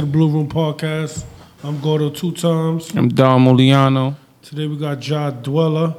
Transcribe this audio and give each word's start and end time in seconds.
the 0.00 0.06
Blue 0.06 0.28
Room 0.30 0.48
Podcast. 0.48 1.24
I'm 1.64 1.80
Gordo 1.80 2.08
two 2.10 2.30
times. 2.30 2.94
I'm 2.94 3.08
Dom 3.08 3.44
Muliano. 3.46 4.14
Today 4.42 4.68
we 4.68 4.76
got 4.76 5.00
Jah 5.00 5.32
Dwella. 5.42 5.96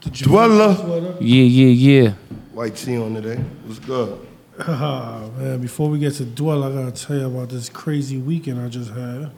The 0.00 0.08
Dwella? 0.08 0.74
sweater. 0.74 1.16
Yeah, 1.20 1.42
yeah, 1.42 1.66
yeah. 1.66 2.10
White 2.54 2.76
tee 2.76 2.96
on 2.96 3.12
today. 3.14 3.36
What's 3.66 3.78
good? 3.78 4.18
Ah, 4.58 5.28
man, 5.36 5.60
before 5.60 5.90
we 5.90 5.98
get 5.98 6.14
to 6.14 6.24
Dwella, 6.24 6.70
I 6.72 6.82
gotta 6.84 7.06
tell 7.06 7.16
you 7.18 7.26
about 7.26 7.50
this 7.50 7.68
crazy 7.68 8.16
weekend 8.16 8.58
I 8.58 8.68
just 8.68 8.90
had. 8.90 9.30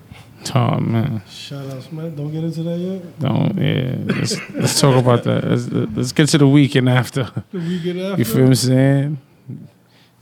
Oh 0.55 0.79
man, 0.79 1.23
Shout 1.29 1.67
outs, 1.73 1.91
man. 1.91 2.15
Don't 2.15 2.31
get 2.31 2.45
into 2.45 2.63
that 2.63 2.79
yet. 2.79 3.19
don't 3.19 3.57
yeah. 3.59 3.97
Let's, 4.15 4.51
let's 4.51 4.81
talk 4.81 4.95
about 4.97 5.25
that. 5.25 5.43
Let's, 5.45 5.69
let's 5.97 6.13
get 6.13 6.29
to 6.29 6.39
the 6.39 6.47
weekend 6.47 6.89
after. 6.89 7.31
The 7.51 7.59
weekend 7.59 8.01
after. 8.01 8.19
You 8.19 8.25
feel 8.25 8.43
what 8.43 8.49
I'm 8.49 8.55
saying? 8.55 9.19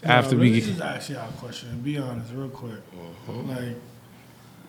Nah, 0.03 0.13
After 0.15 0.37
really, 0.37 0.53
we 0.53 0.61
just 0.61 0.81
ask 0.81 1.11
y'all 1.11 1.29
a 1.29 1.33
question. 1.35 1.81
Be 1.81 1.97
honest, 1.99 2.33
real 2.35 2.49
quick. 2.49 2.73
Uh-huh. 2.93 3.33
Like, 3.43 3.77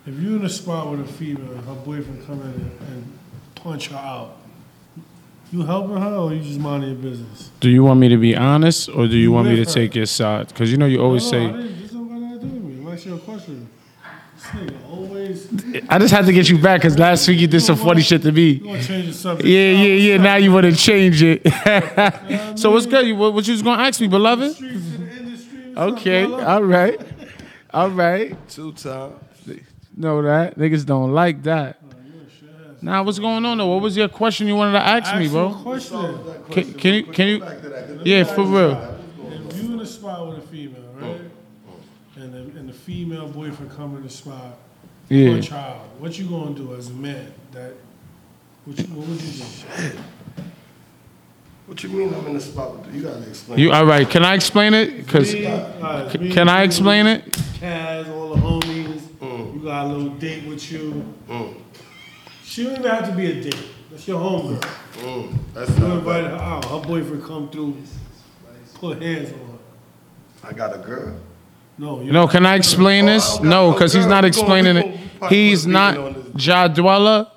if 0.05 0.19
you're 0.19 0.35
in 0.37 0.45
a 0.45 0.49
spot 0.49 0.91
with 0.91 0.99
a 1.01 1.11
female, 1.13 1.55
her 1.61 1.75
boyfriend 1.75 2.25
come 2.27 2.41
in 2.41 2.47
and, 2.47 2.79
and 2.89 3.19
punch 3.55 3.87
her 3.87 3.97
out, 3.97 4.37
you 5.51 5.63
helping 5.63 5.97
her 5.97 6.15
or 6.15 6.33
you 6.33 6.41
just 6.43 6.59
minding 6.59 6.89
your 6.91 6.99
business? 6.99 7.49
Do 7.59 7.69
you 7.69 7.83
want 7.83 7.99
me 7.99 8.09
to 8.09 8.17
be 8.17 8.35
honest 8.35 8.89
or 8.89 9.07
do 9.07 9.17
you 9.17 9.31
want 9.31 9.47
me 9.47 9.55
to 9.55 9.63
her. 9.63 9.69
take 9.69 9.95
your 9.95 10.05
side? 10.05 10.49
Because 10.49 10.71
you 10.71 10.77
know 10.77 10.85
you 10.87 10.99
always 11.01 11.31
no, 11.31 11.39
no, 11.39 11.45
I 11.47 11.51
say. 11.51 11.57
didn't, 11.63 11.81
this 11.81 11.91
don't 11.91 12.07
got 12.09 12.19
nothing 12.19 12.39
to 12.39 12.45
do 12.45 12.53
with 12.55 12.63
me. 12.75 12.81
I'm 12.87 12.93
asking 12.93 13.11
you 13.11 13.17
a 13.17 13.21
question. 13.21 13.69
This 14.35 14.43
nigga 14.45 14.89
always. 14.91 15.85
I 15.89 15.99
just 15.99 16.13
had 16.13 16.25
to 16.25 16.33
get 16.33 16.49
you 16.49 16.57
back 16.57 16.81
because 16.81 16.97
last 16.99 17.27
week 17.27 17.39
you 17.39 17.47
did 17.47 17.61
some 17.61 17.77
funny 17.77 18.01
shit 18.01 18.21
to 18.23 18.27
You 18.29 18.33
me. 18.33 18.55
gonna 18.59 18.83
change 18.83 19.07
the 19.07 19.13
subject? 19.13 19.47
Yeah, 19.47 19.69
yeah, 19.71 19.93
yeah. 19.93 20.17
Now 20.17 20.35
you 20.35 20.51
want 20.51 20.65
to 20.65 20.75
change 20.75 21.23
it. 21.23 21.41
So 22.59 22.69
what's 22.71 22.85
good? 22.85 23.15
What, 23.17 23.33
what 23.33 23.47
you 23.47 23.53
was 23.53 23.61
gonna 23.63 23.81
ask 23.81 23.99
me, 24.01 24.07
beloved? 24.07 24.55
Okay, 25.75 26.23
all 26.25 26.63
right, 26.63 26.99
all 27.73 27.89
right. 27.89 28.35
Two 28.49 28.71
times. 28.73 29.15
Know 29.95 30.21
that 30.23 30.57
niggas 30.57 30.85
don't 30.85 31.11
like 31.13 31.43
that. 31.43 31.79
Now, 32.81 33.03
what's 33.03 33.19
going 33.19 33.45
on 33.45 33.57
though? 33.59 33.67
What 33.67 33.81
was 33.81 33.95
your 33.95 34.09
question 34.09 34.47
you 34.47 34.55
wanted 34.55 34.73
to 34.73 34.85
ask, 34.85 35.07
Ask 35.13 35.19
me, 35.19 35.27
bro? 35.29 35.53
question. 35.53 36.19
Can, 36.51 36.73
can 36.73 36.93
you 36.95 37.03
can 37.05 37.27
you? 37.27 37.39
Back 37.39 37.61
to 37.61 37.69
that. 37.69 37.87
'cause 37.87 38.05
Yeah, 38.05 38.23
for 38.25 38.43
real. 38.43 38.97
If 39.49 39.63
you 39.63 39.73
in 39.73 39.79
a 39.79 39.85
spot 39.85 40.27
with 40.27 40.39
a 40.39 40.41
female, 40.41 40.83
oh, 40.99 41.01
right? 41.07 41.21
Oh. 41.69 42.21
And 42.21 42.33
the, 42.33 42.59
and 42.59 42.67
the 42.69 42.73
female 42.73 43.27
boyfriend 43.29 43.71
come 43.71 43.95
in 43.95 44.03
the 44.03 44.09
spot, 44.09 44.57
Yeah. 45.09 45.29
punch 45.31 45.49
her 45.49 45.57
out. 45.57 45.79
What 45.99 46.17
you 46.19 46.25
gonna 46.25 46.55
do 46.55 46.75
as 46.75 46.89
a 46.89 46.93
man? 46.93 47.33
That 47.53 47.73
what, 48.65 48.77
you, 48.79 48.85
what 48.95 49.07
would 49.07 49.21
you 49.21 49.43
do? 49.43 49.97
What 51.65 51.81
you 51.83 51.89
mean 51.89 52.13
I'm 52.13 52.25
in 52.27 52.33
the 52.33 52.41
spot 52.41 52.77
with 52.77 52.93
you? 52.93 53.01
You 53.01 53.07
gotta 53.07 53.27
explain. 53.27 53.59
You 53.59 53.71
all 53.71 53.85
right? 53.85 54.09
Can 54.09 54.25
I 54.25 54.33
explain 54.33 54.73
it? 54.73 55.07
Cause 55.07 55.33
Me, 55.33 55.47
alright, 55.47 56.11
c- 56.11 56.17
me, 56.17 56.31
can 56.31 56.49
I 56.49 56.59
you, 56.59 56.65
explain 56.65 57.07
it? 57.07 57.31
Kaz, 57.31 58.09
all 58.09 58.35
the 58.35 58.41
homies. 58.41 59.01
You 59.21 59.61
got 59.63 59.85
a 59.85 59.87
little 59.93 60.09
date 60.15 60.45
with 60.45 60.69
you. 60.71 61.13
She 62.43 62.63
don't 62.65 62.73
even 62.79 62.83
have 62.91 63.09
to 63.09 63.15
be 63.15 63.31
a 63.31 63.41
date. 63.43 63.57
That's 63.89 64.07
your 64.07 64.19
homegirl. 64.19 64.59
Mm, 64.97 65.37
that's 65.53 65.69
You 65.71 65.87
not 65.87 65.97
invited 65.99 66.31
bad. 66.31 66.39
her 66.39 66.45
out. 66.45 66.65
Her 66.65 66.79
boyfriend 66.81 67.23
come 67.23 67.49
through, 67.49 67.77
put 68.75 69.01
hands 69.01 69.31
on 69.31 69.39
her. 69.39 70.49
I 70.49 70.53
got 70.53 70.75
a 70.75 70.79
girl. 70.79 71.15
No, 71.77 72.01
you 72.01 72.11
No, 72.11 72.27
can 72.27 72.45
I 72.45 72.55
explain 72.55 73.05
this? 73.05 73.37
Oh, 73.39 73.43
No, 73.43 73.49
no 73.67 73.71
because 73.73 73.93
he's 73.93 74.05
not 74.05 74.25
explaining 74.25 74.73
gon- 74.75 74.83
it. 74.83 74.91
we 74.91 74.97
gon- 74.97 75.09
probably 75.19 75.37
He's 75.37 75.65
not 75.65 75.97
on 75.97 76.13
this. 76.13 76.22
Jah 76.35 76.67
Dwella 76.67 77.27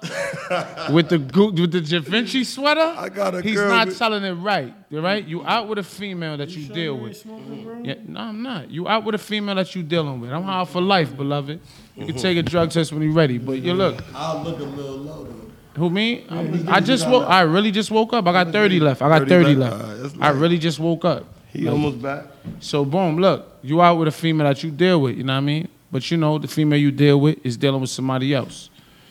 with 0.92 1.08
the 1.08 1.19
Gu- 1.19 1.52
with 1.52 1.72
the 1.72 1.80
Da 1.80 2.00
Vinci 2.00 2.44
sweater. 2.44 2.94
I 2.97 3.08
got 3.08 3.34
a 3.34 3.42
He's 3.42 3.56
girl 3.56 3.69
not 3.69 3.89
with- 3.89 3.98
telling 3.98 4.25
it 4.25 4.33
right. 4.33 4.72
You 4.91 5.00
right? 5.00 5.27
You 5.27 5.44
out 5.44 5.69
with 5.69 5.78
a 5.78 5.83
female 5.83 6.36
that 6.39 6.48
you 6.50 6.64
sure 6.66 6.75
deal 6.75 6.98
with. 6.98 7.17
smoking. 7.17 7.84
Yeah, 7.84 7.94
no, 8.06 8.20
I'm 8.20 8.42
not. 8.42 8.70
You 8.70 8.89
out 8.89 9.05
with 9.05 9.14
a 9.14 9.19
female 9.19 9.55
that 9.56 9.74
you 9.74 9.83
dealing 9.83 10.20
with. 10.20 10.33
I'm 10.33 10.44
hard 10.44 10.69
for 10.69 10.80
life, 10.80 11.14
beloved. 11.17 11.61
You 11.97 12.06
can 12.06 12.17
take 12.17 12.39
a 12.39 12.42
drug 12.52 12.70
test 12.70 12.92
when 12.92 13.02
you're 13.02 13.12
ready. 13.12 13.39
But 13.39 13.58
you 13.58 13.74
look, 13.74 14.02
I'll 14.14 14.42
look 14.42 14.61
a 14.61 14.62
little 14.62 14.97
low 14.98 15.24
though. 15.24 15.50
who 15.80 15.91
me? 15.91 16.24
I 16.69 16.80
just 16.80 17.08
woke. 17.08 17.28
I 17.28 17.42
really 17.42 17.70
just 17.72 17.91
woke 17.91 18.12
up. 18.14 18.27
I 18.27 18.33
got 18.33 18.52
30 18.52 18.80
left. 18.80 19.02
I 19.02 19.08
got 19.19 19.28
30 19.28 19.55
left? 19.56 19.58
left. 19.77 19.84
Alright, 19.84 20.02
that's 20.02 20.14
I 20.14 20.33
nice. 20.33 20.36
really 20.36 20.58
just 20.58 20.79
woke 20.79 21.05
up. 21.05 21.24
He 21.52 21.68
almost 21.68 22.01
back. 22.02 22.24
So 22.61 22.85
boom, 22.85 23.18
look, 23.18 23.58
you 23.62 23.80
out 23.83 23.96
with 23.98 24.08
a 24.08 24.12
female 24.12 24.46
that 24.46 24.62
you 24.62 24.70
deal 24.70 25.01
with, 25.01 25.17
you 25.17 25.24
know 25.24 25.33
what 25.33 25.39
I 25.39 25.40
mean? 25.40 25.68
But 25.90 26.11
you 26.11 26.17
know, 26.18 26.39
the 26.39 26.48
female 26.48 26.79
you 26.79 26.90
deal 26.90 27.18
with 27.20 27.45
is 27.45 27.56
dealing 27.56 27.80
with 27.80 27.90
somebody 27.90 28.35
else. 28.35 28.68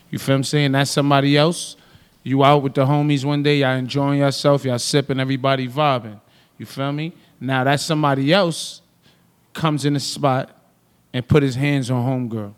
You 0.09 0.19
feel 0.19 0.35
I'm 0.35 0.43
saying? 0.43 0.71
That's 0.71 0.91
somebody 0.91 1.37
else. 1.37 1.75
You 2.23 2.43
out 2.43 2.63
with 2.63 2.73
the 2.73 2.85
homies 2.85 3.23
one 3.23 3.43
day, 3.43 3.57
y'all 3.57 3.75
enjoying 3.75 4.19
yourself, 4.19 4.65
y'all 4.65 4.79
sipping, 4.79 5.19
everybody 5.19 5.67
vibing. 5.67 6.19
You 6.57 6.65
feel 6.65 6.91
me? 6.91 7.13
Now 7.39 7.63
that 7.65 7.79
somebody 7.79 8.33
else 8.33 8.81
comes 9.53 9.85
in 9.85 9.93
the 9.93 9.99
spot 9.99 10.49
and 11.13 11.27
put 11.27 11.43
his 11.43 11.55
hands 11.55 11.91
on 11.91 12.03
homegirl. 12.03 12.53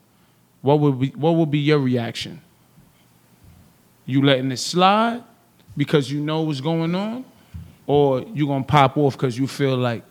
What 0.62 0.80
would 0.80 1.00
be 1.00 1.08
what 1.10 1.36
would 1.36 1.52
be 1.52 1.60
your 1.60 1.80
reaction? 1.80 2.42
You 4.06 4.22
letting 4.22 4.52
it 4.52 4.58
slide 4.58 5.24
because 5.76 6.12
you 6.12 6.22
know 6.22 6.42
what's 6.42 6.62
going 6.62 6.96
on? 6.96 7.26
Or 7.86 8.22
you 8.34 8.48
gonna 8.48 8.64
pop 8.64 8.98
off 8.98 9.14
because 9.14 9.38
you 9.38 9.48
feel 9.48 9.78
like 9.78 10.04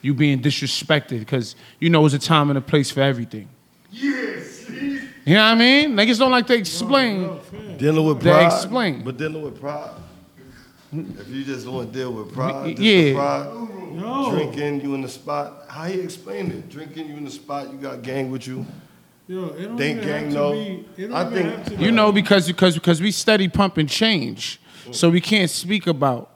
you 0.00 0.14
being 0.14 0.40
disrespected 0.40 1.20
because 1.20 1.54
you 1.78 1.90
know 1.90 2.04
it's 2.04 2.14
a 2.14 2.18
time 2.18 2.50
and 2.50 2.58
a 2.58 2.62
place 2.62 2.90
for 2.90 3.00
everything. 3.00 3.48
Yes. 3.90 4.31
You 5.24 5.34
know 5.34 5.44
what 5.44 5.52
I 5.52 5.54
mean? 5.54 5.92
Niggas 5.94 6.18
don't 6.18 6.30
like 6.32 6.46
to 6.48 6.54
explain. 6.54 7.22
No, 7.22 7.36
fair. 7.38 7.76
Dealing 7.78 8.06
with 8.06 8.20
They 8.20 8.30
pride. 8.30 8.46
explain. 8.46 9.02
But 9.04 9.16
dealing 9.18 9.42
with 9.42 9.60
pride. 9.60 9.90
If 10.92 11.28
you 11.28 11.44
just 11.44 11.66
want 11.66 11.92
to 11.92 11.98
deal 11.98 12.12
with 12.12 12.32
pride, 12.34 12.78
Yeah. 12.78 13.14
pride, 13.14 13.46
No. 13.94 14.30
drinking, 14.30 14.82
you 14.82 14.94
in 14.94 15.00
the 15.02 15.08
spot. 15.08 15.64
How 15.68 15.84
he 15.84 16.00
explain 16.00 16.50
it? 16.50 16.68
Drinking, 16.68 17.08
you 17.08 17.16
in 17.16 17.24
the 17.24 17.30
spot, 17.30 17.70
you 17.72 17.78
got 17.78 18.02
gang 18.02 18.30
with 18.30 18.46
you. 18.46 18.66
Yo, 19.28 19.44
it 19.56 19.62
don't 19.68 19.76
They 19.76 19.92
even 19.92 20.04
gang 20.04 20.24
have 20.24 20.32
to 20.32 20.34
know. 20.38 20.52
be. 20.52 20.84
It 20.98 21.06
don't 21.08 21.12
I 21.12 21.20
even 21.22 21.32
think- 21.32 21.54
have 21.56 21.64
to 21.66 21.76
be. 21.76 21.84
You 21.84 21.92
know, 21.92 22.12
because 22.12 22.46
because 22.48 22.74
because 22.74 23.00
we 23.00 23.10
steady 23.12 23.48
pumping 23.48 23.86
change. 23.86 24.60
So 24.90 25.08
we 25.08 25.20
can't 25.20 25.48
speak 25.48 25.86
about 25.86 26.28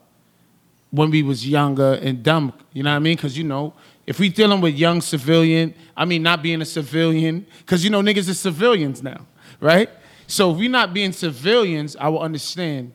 when 0.91 1.11
we 1.11 1.23
was 1.23 1.47
younger 1.47 1.95
and 1.95 2.23
dumb. 2.23 2.53
You 2.73 2.85
know 2.85 2.91
what 2.91 2.97
I 2.97 3.01
mean? 3.01 3.17
Because 3.17 3.37
you 3.37 3.45
know, 3.45 3.75
if 4.07 4.19
we 4.21 4.29
dealing 4.29 4.61
with 4.61 4.75
young 4.75 5.01
civilian, 5.01 5.75
I 5.97 6.05
mean 6.05 6.23
not 6.23 6.43
being 6.43 6.63
a 6.63 6.65
civilian, 6.65 7.47
because 7.59 7.83
you 7.85 7.91
know 7.91 8.01
niggas 8.01 8.29
are 8.31 8.35
civilians 8.35 9.03
now, 9.03 9.27
right? 9.61 9.91
So 10.27 10.53
if 10.53 10.59
we 10.59 10.69
not 10.69 10.95
being 10.95 11.13
civilians, 11.13 11.97
I 11.97 12.09
will 12.09 12.21
understand 12.21 12.93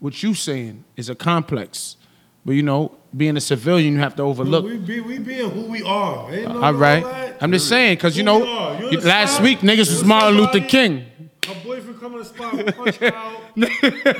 what 0.00 0.22
you 0.22 0.34
saying 0.34 0.84
is 0.96 1.08
a 1.08 1.14
complex. 1.14 1.96
But 2.44 2.52
you 2.52 2.62
know, 2.62 2.96
being 3.16 3.36
a 3.36 3.40
civilian, 3.40 3.94
you 3.94 3.98
have 4.00 4.14
to 4.16 4.22
overlook. 4.22 4.64
We 4.64 4.76
be 4.78 5.00
we 5.00 5.18
being 5.18 5.50
who 5.50 5.62
we 5.62 5.82
are. 5.82 6.32
Ain't 6.32 6.48
no 6.54 6.62
All 6.62 6.72
right. 6.74 7.02
that. 7.02 7.42
I'm 7.42 7.52
just 7.52 7.68
saying, 7.68 7.96
because 7.96 8.16
you 8.16 8.22
know, 8.22 8.38
we 8.38 8.46
are. 8.48 8.80
You 8.80 8.90
you- 8.92 9.00
last 9.00 9.38
understand? 9.40 9.44
week 9.44 9.58
niggas 9.60 9.90
was 9.90 10.02
You 10.02 10.08
Martin 10.08 10.36
Luther 10.38 10.60
King. 10.60 11.04
Her 11.46 11.54
boyfriend 11.64 12.00
come 12.00 12.12
in 12.14 12.18
the 12.18 12.24
spot, 12.24 12.76
punch 12.76 13.02
out. 13.02 13.40
you 13.56 13.66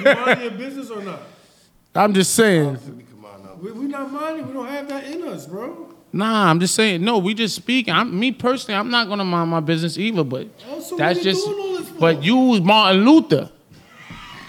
mind 0.04 0.40
your 0.42 0.50
business 0.52 0.90
or 0.90 1.02
not? 1.02 1.20
I'm 1.94 2.12
just 2.14 2.34
saying. 2.34 2.76
Come. 2.76 3.02
We, 3.60 3.72
we 3.72 3.86
not 3.86 4.12
minding. 4.12 4.46
We 4.46 4.52
don't 4.52 4.68
have 4.68 4.88
that 4.88 5.04
in 5.04 5.22
us, 5.26 5.46
bro. 5.46 5.92
Nah, 6.12 6.48
I'm 6.50 6.58
just 6.60 6.74
saying. 6.74 7.02
No, 7.04 7.18
we 7.18 7.34
just 7.34 7.54
speaking. 7.54 7.92
I'm 7.92 8.18
me 8.18 8.32
personally. 8.32 8.78
I'm 8.78 8.90
not 8.90 9.08
gonna 9.08 9.24
mind 9.24 9.50
my 9.50 9.60
business 9.60 9.98
either. 9.98 10.24
But 10.24 10.48
Oh, 10.70 10.80
so 10.80 10.96
that's 10.96 11.22
just. 11.22 11.44
doing 11.44 11.58
all 11.60 11.76
this 11.78 11.88
for? 11.88 11.98
But 11.98 12.22
you 12.22 12.36
was 12.36 12.60
Martin 12.60 13.04
Luther. 13.04 13.50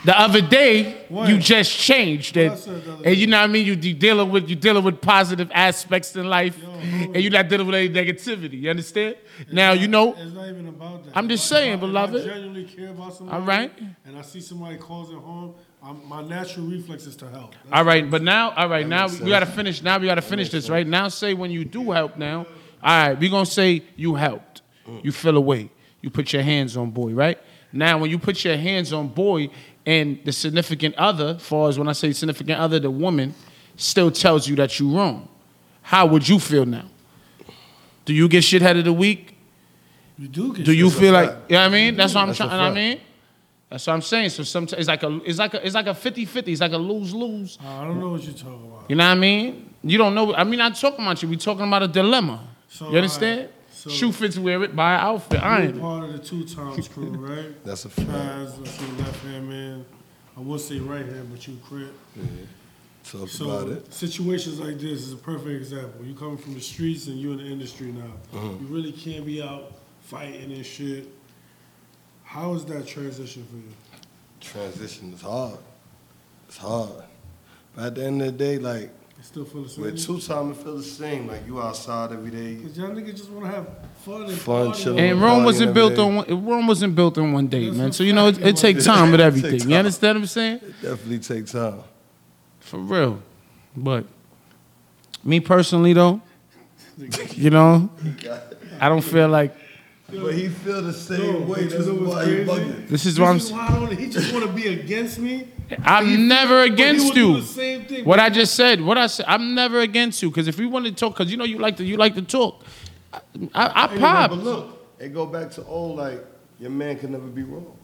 The 0.06 0.18
other 0.18 0.40
day, 0.40 0.96
What? 1.10 1.28
you 1.28 1.38
just 1.40 1.78
changed, 1.78 2.38
and, 2.38 2.54
I 2.54 2.56
said 2.56 2.86
the 2.86 2.94
other 2.94 3.04
and 3.06 3.18
you 3.18 3.28
know 3.28 3.38
what 3.38 3.44
I 3.44 3.48
mean. 3.48 3.66
You, 3.66 3.74
you 3.74 3.94
dealing 3.94 4.32
with 4.32 4.50
you 4.50 4.56
dealing 4.56 4.82
with 4.86 5.02
positive 5.02 5.52
aspects 5.54 6.16
in 6.16 6.30
life, 6.30 6.58
and 6.82 7.18
you're 7.18 7.30
not 7.34 7.50
dealing 7.50 7.68
with 7.68 7.76
any 7.76 7.90
negativity. 7.90 8.62
You 8.62 8.70
understand? 8.70 9.18
Now 9.52 9.74
you 9.74 9.90
know. 9.90 10.14
It's 10.18 10.32
not 10.34 10.48
even 10.48 10.70
about 10.70 11.04
that. 11.04 11.18
I'm 11.18 11.28
just 11.28 11.52
I- 11.52 11.56
saying, 11.58 11.74
I 11.74 11.76
beloved. 11.76 12.24
genuinely 12.24 12.64
care 12.64 12.88
about 12.92 13.14
somebody. 13.14 13.38
All 13.42 13.46
right. 13.46 13.74
And 14.06 14.18
I 14.18 14.22
see 14.22 14.40
somebody 14.40 14.78
causing 14.78 15.20
harm. 15.22 15.56
I'm, 15.82 16.08
my 16.08 16.22
natural 16.22 16.66
reflex 16.68 17.06
is 17.06 17.16
to 17.18 17.30
help. 17.30 17.52
That's 17.52 17.74
All 17.74 17.86
right, 17.86 18.10
but 18.10 18.22
now, 18.22 18.52
all 18.52 18.68
right, 18.68 18.86
now 18.86 19.08
makes 19.08 19.20
we 19.22 19.30
gotta 19.30 19.46
finish. 19.46 19.82
Now 19.82 19.98
we 19.98 20.08
gotta 20.08 20.22
finish 20.22 20.50
this, 20.50 20.70
right? 20.70 20.86
Now 20.86 21.08
say 21.08 21.34
when 21.34 21.52
you 21.52 21.64
do 21.64 21.92
help. 21.92 22.18
Now, 22.18 22.40
all 22.84 23.08
right, 23.08 23.20
we 23.20 23.30
gonna 23.30 23.46
say 23.46 23.84
you 23.96 24.16
helped. 24.16 24.62
Mm. 24.88 25.06
You 25.06 25.12
feel 25.12 25.38
away. 25.38 25.70
You 26.02 26.10
put 26.10 26.34
your 26.34 26.42
hands 26.44 26.76
on 26.76 26.92
boy, 26.92 27.14
right? 27.14 27.38
Now, 27.72 27.98
when 28.00 28.10
you 28.10 28.18
put 28.18 28.44
your 28.44 28.58
hands 28.58 28.92
on 28.92 29.10
boy, 29.10 29.50
and 29.86 30.20
the 30.24 30.32
significant 30.32 30.96
other, 30.96 31.38
far 31.40 31.70
as 31.70 31.80
when 31.80 31.88
I 31.88 31.94
say 31.94 32.12
significant 32.14 32.60
other, 32.60 32.80
the 32.80 32.92
woman 32.92 33.34
still 33.76 34.12
tells 34.12 34.48
you 34.48 34.56
that 34.58 34.80
you're 34.80 34.96
wrong. 34.96 35.28
How 35.82 36.06
would 36.06 36.28
you 36.28 36.40
feel 36.40 36.66
now? 36.66 36.86
Do 38.06 38.14
you 38.14 38.28
get 38.28 38.44
shithead 38.44 38.78
of 38.78 38.86
the 38.86 38.94
week? 38.94 39.36
You 40.18 40.28
do 40.28 40.54
get 40.54 40.66
Do 40.66 40.74
you 40.74 40.90
feel 40.90 41.14
like 41.14 41.30
you 41.48 41.56
know 41.56 41.62
what 41.62 41.66
I 41.66 41.70
mean? 41.70 41.96
That's 41.96 42.14
what 42.14 42.22
I'm 42.22 42.28
That's 42.28 42.40
a 42.42 42.44
trying. 42.44 42.52
You 42.52 42.58
know 42.58 42.64
what 42.64 42.72
I 42.72 42.76
fact. 42.76 43.00
mean? 43.00 43.09
That's 43.70 43.86
what 43.86 43.94
I'm 43.94 44.02
saying. 44.02 44.30
So 44.30 44.44
sometimes 44.44 44.80
it's 44.80 44.88
like 44.88 45.04
a 45.04 45.22
it's 45.24 45.38
like 45.40 45.54
a 45.54 45.66
it's 45.66 45.76
like 45.76 45.88
a 45.88 45.92
50-50. 45.92 46.48
It's 46.48 46.62
like 46.62 46.72
a 46.74 46.78
lose-lose. 46.78 47.58
I 47.64 47.84
don't 47.84 48.00
know 48.00 48.10
what 48.10 48.24
you're 48.24 48.34
talking 48.34 48.66
about. 48.72 48.90
You 48.90 48.96
know 48.96 49.06
what 49.06 49.12
I 49.12 49.16
mean? 49.16 49.74
You 49.84 49.98
don't 49.98 50.16
know. 50.16 50.34
I 50.34 50.44
mean, 50.44 50.60
I'm 50.60 50.74
talking 50.74 51.06
about 51.06 51.22
you. 51.22 51.30
We 51.30 51.38
talking 51.38 51.68
about 51.68 51.84
a 51.84 51.88
dilemma. 51.88 52.48
So, 52.68 52.90
you 52.90 52.98
understand? 52.98 53.40
alright, 53.42 53.54
so- 53.72 53.90
Shoe 53.92 54.12
fits 54.12 54.38
wear 54.38 54.62
it, 54.64 54.76
buy 54.76 54.96
an 54.96 55.00
outfit. 55.02 55.40
You're 55.40 55.44
Iron. 55.52 55.78
it. 55.78 55.80
part 55.80 56.04
of 56.04 56.14
the 56.14 56.20
two 56.20 56.44
times 56.46 56.88
crew, 56.88 57.10
right? 57.12 57.64
That's 57.64 57.86
a 57.86 57.90
fact. 57.90 58.10
Chaz, 58.10 58.58
that's 58.64 58.82
your 58.82 58.90
left 58.98 59.24
hand 59.24 59.48
man. 59.50 59.86
I 60.36 60.42
would 60.42 60.60
say 60.62 60.80
right 60.80 61.06
hand, 61.06 61.30
but 61.32 61.48
you 61.48 61.58
crit. 61.64 61.94
Talk 63.04 63.28
So 63.30 63.50
about 63.50 63.70
it. 63.70 63.94
situations 63.94 64.60
like 64.60 64.78
this 64.80 65.02
is 65.02 65.14
a 65.14 65.18
perfect 65.18 65.48
example. 65.50 66.06
You 66.06 66.14
coming 66.14 66.38
from 66.38 66.54
the 66.54 66.60
streets 66.62 67.08
and 67.08 67.18
you're 67.20 67.32
in 67.34 67.38
the 67.40 67.46
industry 67.46 67.92
now. 67.92 68.12
Mm-hmm. 68.34 68.66
You 68.66 68.76
really 68.76 68.92
can't 68.92 69.26
be 69.26 69.42
out 69.42 69.74
fighting 70.02 70.52
and 70.52 70.66
shit. 70.66 71.08
How 72.30 72.54
is 72.54 72.64
that 72.66 72.86
transition 72.86 73.44
for 73.50 73.56
you? 73.58 73.74
Transition 74.40 75.14
is 75.14 75.22
hard. 75.22 75.58
It's 76.48 76.58
hard. 76.58 77.04
But 77.76 77.86
at 77.86 77.96
the 77.96 78.04
end 78.06 78.22
of 78.22 78.28
the 78.28 78.32
day, 78.34 78.60
like 78.60 78.92
You 79.18 79.24
still 79.24 79.46
feel 79.46 79.64
the 79.64 79.70
same? 79.70 79.84
with 79.86 80.06
two 80.06 80.20
time, 80.20 80.52
it 80.52 80.58
feel 80.58 80.78
the 80.78 80.84
same. 80.84 81.28
Like 81.28 81.46
you 81.48 81.60
outside 81.60 82.12
every 82.12 82.30
day. 82.30 82.62
Cause 82.62 82.78
y'all 82.78 82.90
niggas 82.90 83.18
just 83.18 83.32
wanna 83.32 83.48
have 83.48 83.68
fun 84.06 84.24
and 84.26 84.34
Fun, 84.34 84.68
party. 84.68 84.84
chillin'. 84.84 85.00
And 85.12 85.20
Rome 85.22 85.44
wasn't 85.44 85.74
built 85.74 85.96
day. 85.96 86.02
on 86.04 86.16
one, 86.18 86.46
Rome 86.46 86.68
wasn't 86.68 86.96
built 86.96 87.18
in 87.18 87.34
one 87.34 87.48
day, 87.48 87.66
That's 87.66 87.78
man. 87.78 87.92
So 87.94 88.04
you 88.04 88.14
know 88.14 88.28
it, 88.28 88.36
fact, 88.36 88.48
it 88.48 88.56
take 88.58 88.76
man. 88.78 88.86
time 88.86 89.12
with 89.12 89.22
everything. 89.22 89.60
take 89.62 89.68
You 89.68 89.76
understand 89.76 90.18
what 90.18 90.22
I'm 90.22 90.28
saying? 90.28 90.56
It 90.58 90.82
definitely 90.84 91.20
takes 91.20 91.52
time. 91.54 91.80
For 92.60 92.78
real. 92.78 93.24
But 93.76 94.06
me 95.24 95.40
personally 95.40 95.94
though, 95.94 96.22
you 97.34 97.50
know, 97.50 97.90
I 98.80 98.88
don't 98.88 99.02
feel 99.04 99.30
like 99.30 99.56
But 100.12 100.34
he 100.34 100.50
feel 100.50 100.82
the 100.82 100.94
same 100.94 101.22
No, 101.22 101.40
way. 101.42 101.48
but 101.48 101.62
you 101.62 101.70
That's 101.70 101.88
why 101.88 102.26
he 102.26 102.32
bugging. 102.44 102.88
this 102.88 103.06
is 103.06 103.20
what 103.20 103.28
I'm. 103.30 103.36
This 103.38 103.46
is 103.46 103.52
why 103.54 103.68
I 103.68 103.74
don't, 103.80 103.98
he 103.98 104.10
just 104.10 104.34
wanna 104.34 104.48
be 104.48 104.68
against 104.68 105.20
me. 105.20 105.48
I'm 105.84 106.28
never 106.28 106.64
against 106.64 107.16
you. 107.16 107.42
thing. 107.42 108.04
What 108.06 108.20
I 108.20 108.30
just 108.30 108.56
said, 108.56 108.82
what 108.82 108.98
I 108.98 109.06
said, 109.08 109.26
I'm 109.28 109.54
never 109.54 109.82
against 109.82 110.22
you. 110.24 110.30
Because 110.30 110.48
if 110.48 110.58
we 110.58 110.66
want 110.66 110.86
to 110.86 110.92
talk, 110.92 111.14
because 111.16 111.30
you 111.32 111.38
know 111.38 111.44
you 111.46 111.60
like 111.60 111.78
to 111.78 111.84
you 111.86 111.96
like 111.98 112.16
to 112.16 112.24
talk, 112.24 112.64
I, 113.14 113.20
I, 113.54 113.66
I 113.66 113.84
Anyway, 113.86 114.00
pop. 114.00 114.30
But 114.32 114.40
look, 114.40 114.96
it 115.00 115.14
go 115.14 115.26
back 115.28 115.52
to 115.52 115.64
old 115.66 115.98
like 115.98 116.26
your 116.60 116.72
man 116.72 116.98
can 116.98 117.12
never 117.12 117.28
be 117.28 117.44
wrong. 117.44 117.76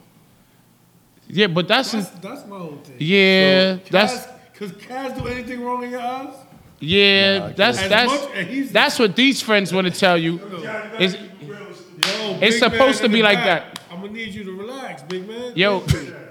Yeah, 1.27 1.47
but 1.47 1.67
that's, 1.67 1.91
That's, 1.91 2.09
that's 2.09 2.45
my 2.45 2.57
whole 2.59 2.77
thing. 2.83 2.97
yeah, 2.99 3.77
that's 3.89 4.27
cause 4.53 4.71
Kaz 4.73 5.17
do 5.19 5.27
anything 5.27 5.61
wrong 5.63 5.83
in 5.83 5.89
your 5.91 6.01
eyes? 6.01 6.33
yeah, 6.79 7.39
Nah, 7.39 7.47
that's 7.55 7.87
that's 7.87 8.11
much- 8.11 8.69
that's 8.71 8.99
what 8.99 9.15
these 9.15 9.41
friends 9.41 9.73
want 9.73 9.85
to 9.87 9.93
tell 9.99 10.17
you. 10.17 10.39
Is 10.99 11.17
Yo, 12.25 12.39
It's 12.41 12.59
supposed 12.59 13.01
to 13.01 13.09
be 13.09 13.21
like 13.21 13.37
back, 13.39 13.79
I'm 13.91 14.01
gonna 14.01 14.11
need 14.13 14.33
you 14.33 14.43
to 14.43 14.51
relax, 14.51 15.03
big 15.03 15.27
man. 15.27 15.53
yo, 15.55 15.81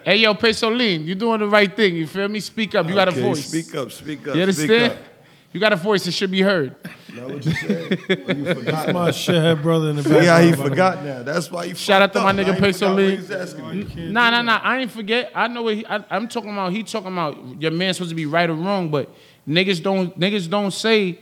hey 0.05 0.17
yo, 0.17 0.35
Pesolin, 0.35 1.05
you 1.05 1.15
doing 1.15 1.41
the 1.41 1.49
right 1.49 1.75
thing. 1.75 1.95
You 1.97 2.07
feel 2.07 2.29
me? 2.29 2.41
Speak 2.41 2.75
up. 2.75 2.89
You 2.89 2.95
got 2.95 3.09
a 3.09 3.13
voice. 3.13 3.47
Speak 3.47 3.75
up, 3.75 3.91
speak 3.93 4.27
up. 4.29 4.35
You 4.35 4.43
understand? 4.43 4.93
Speak 4.93 5.05
You 5.53 5.61
got 5.61 5.73
a 5.73 5.77
voice 5.77 6.05
that 6.05 6.13
should 6.13 6.31
be 6.33 6.43
heard. 6.43 6.75
up. 6.85 7.31
What 7.31 7.47
you 7.47 7.53
said? 7.53 7.99
Well, 8.27 8.37
you 8.37 8.55
forgot. 8.55 8.93
My 8.93 9.11
shithead 9.11 9.63
brother 9.63 9.91
in 9.91 9.97
the 9.97 10.03
back. 10.03 10.23
Yeah, 10.25 10.37
how 10.37 10.43
he 10.43 10.53
forgot 10.53 11.05
now. 11.05 11.23
That's 11.23 11.49
why 11.51 11.69
he 11.69 11.75
Shout 11.75 12.03
out 12.03 12.13
to 12.15 12.21
my 12.21 12.31
up. 12.31 12.37
nigga 12.37 12.47
Now 12.49 12.53
he 12.55 12.61
Peso 12.61 12.79
forgot 12.89 12.95
what 12.97 12.97
Lee. 13.05 13.17
he's 13.17 13.31
asking 13.31 13.69
me. 13.97 14.11
Nah, 14.11 14.31
nah, 14.31 14.43
nah. 14.43 14.61
I 14.63 14.79
ain't 14.81 14.91
forget. 14.91 15.31
I 15.35 15.47
know 15.47 15.63
what 15.63 15.75
he, 15.77 15.87
I, 15.87 16.05
I'm 16.11 16.27
talking 16.29 16.51
about. 16.51 16.73
He 16.73 16.83
talking 16.83 17.13
about 17.13 17.63
your 17.63 17.71
man 17.71 17.95
supposed 17.95 18.11
to 18.11 18.17
be 18.17 18.27
right 18.27 18.51
or 18.51 18.55
wrong, 18.55 18.91
but 18.91 19.15
niggas 19.49 19.81
don't 19.83 20.19
niggas 20.19 20.51
don't 20.51 20.73
say 20.73 21.21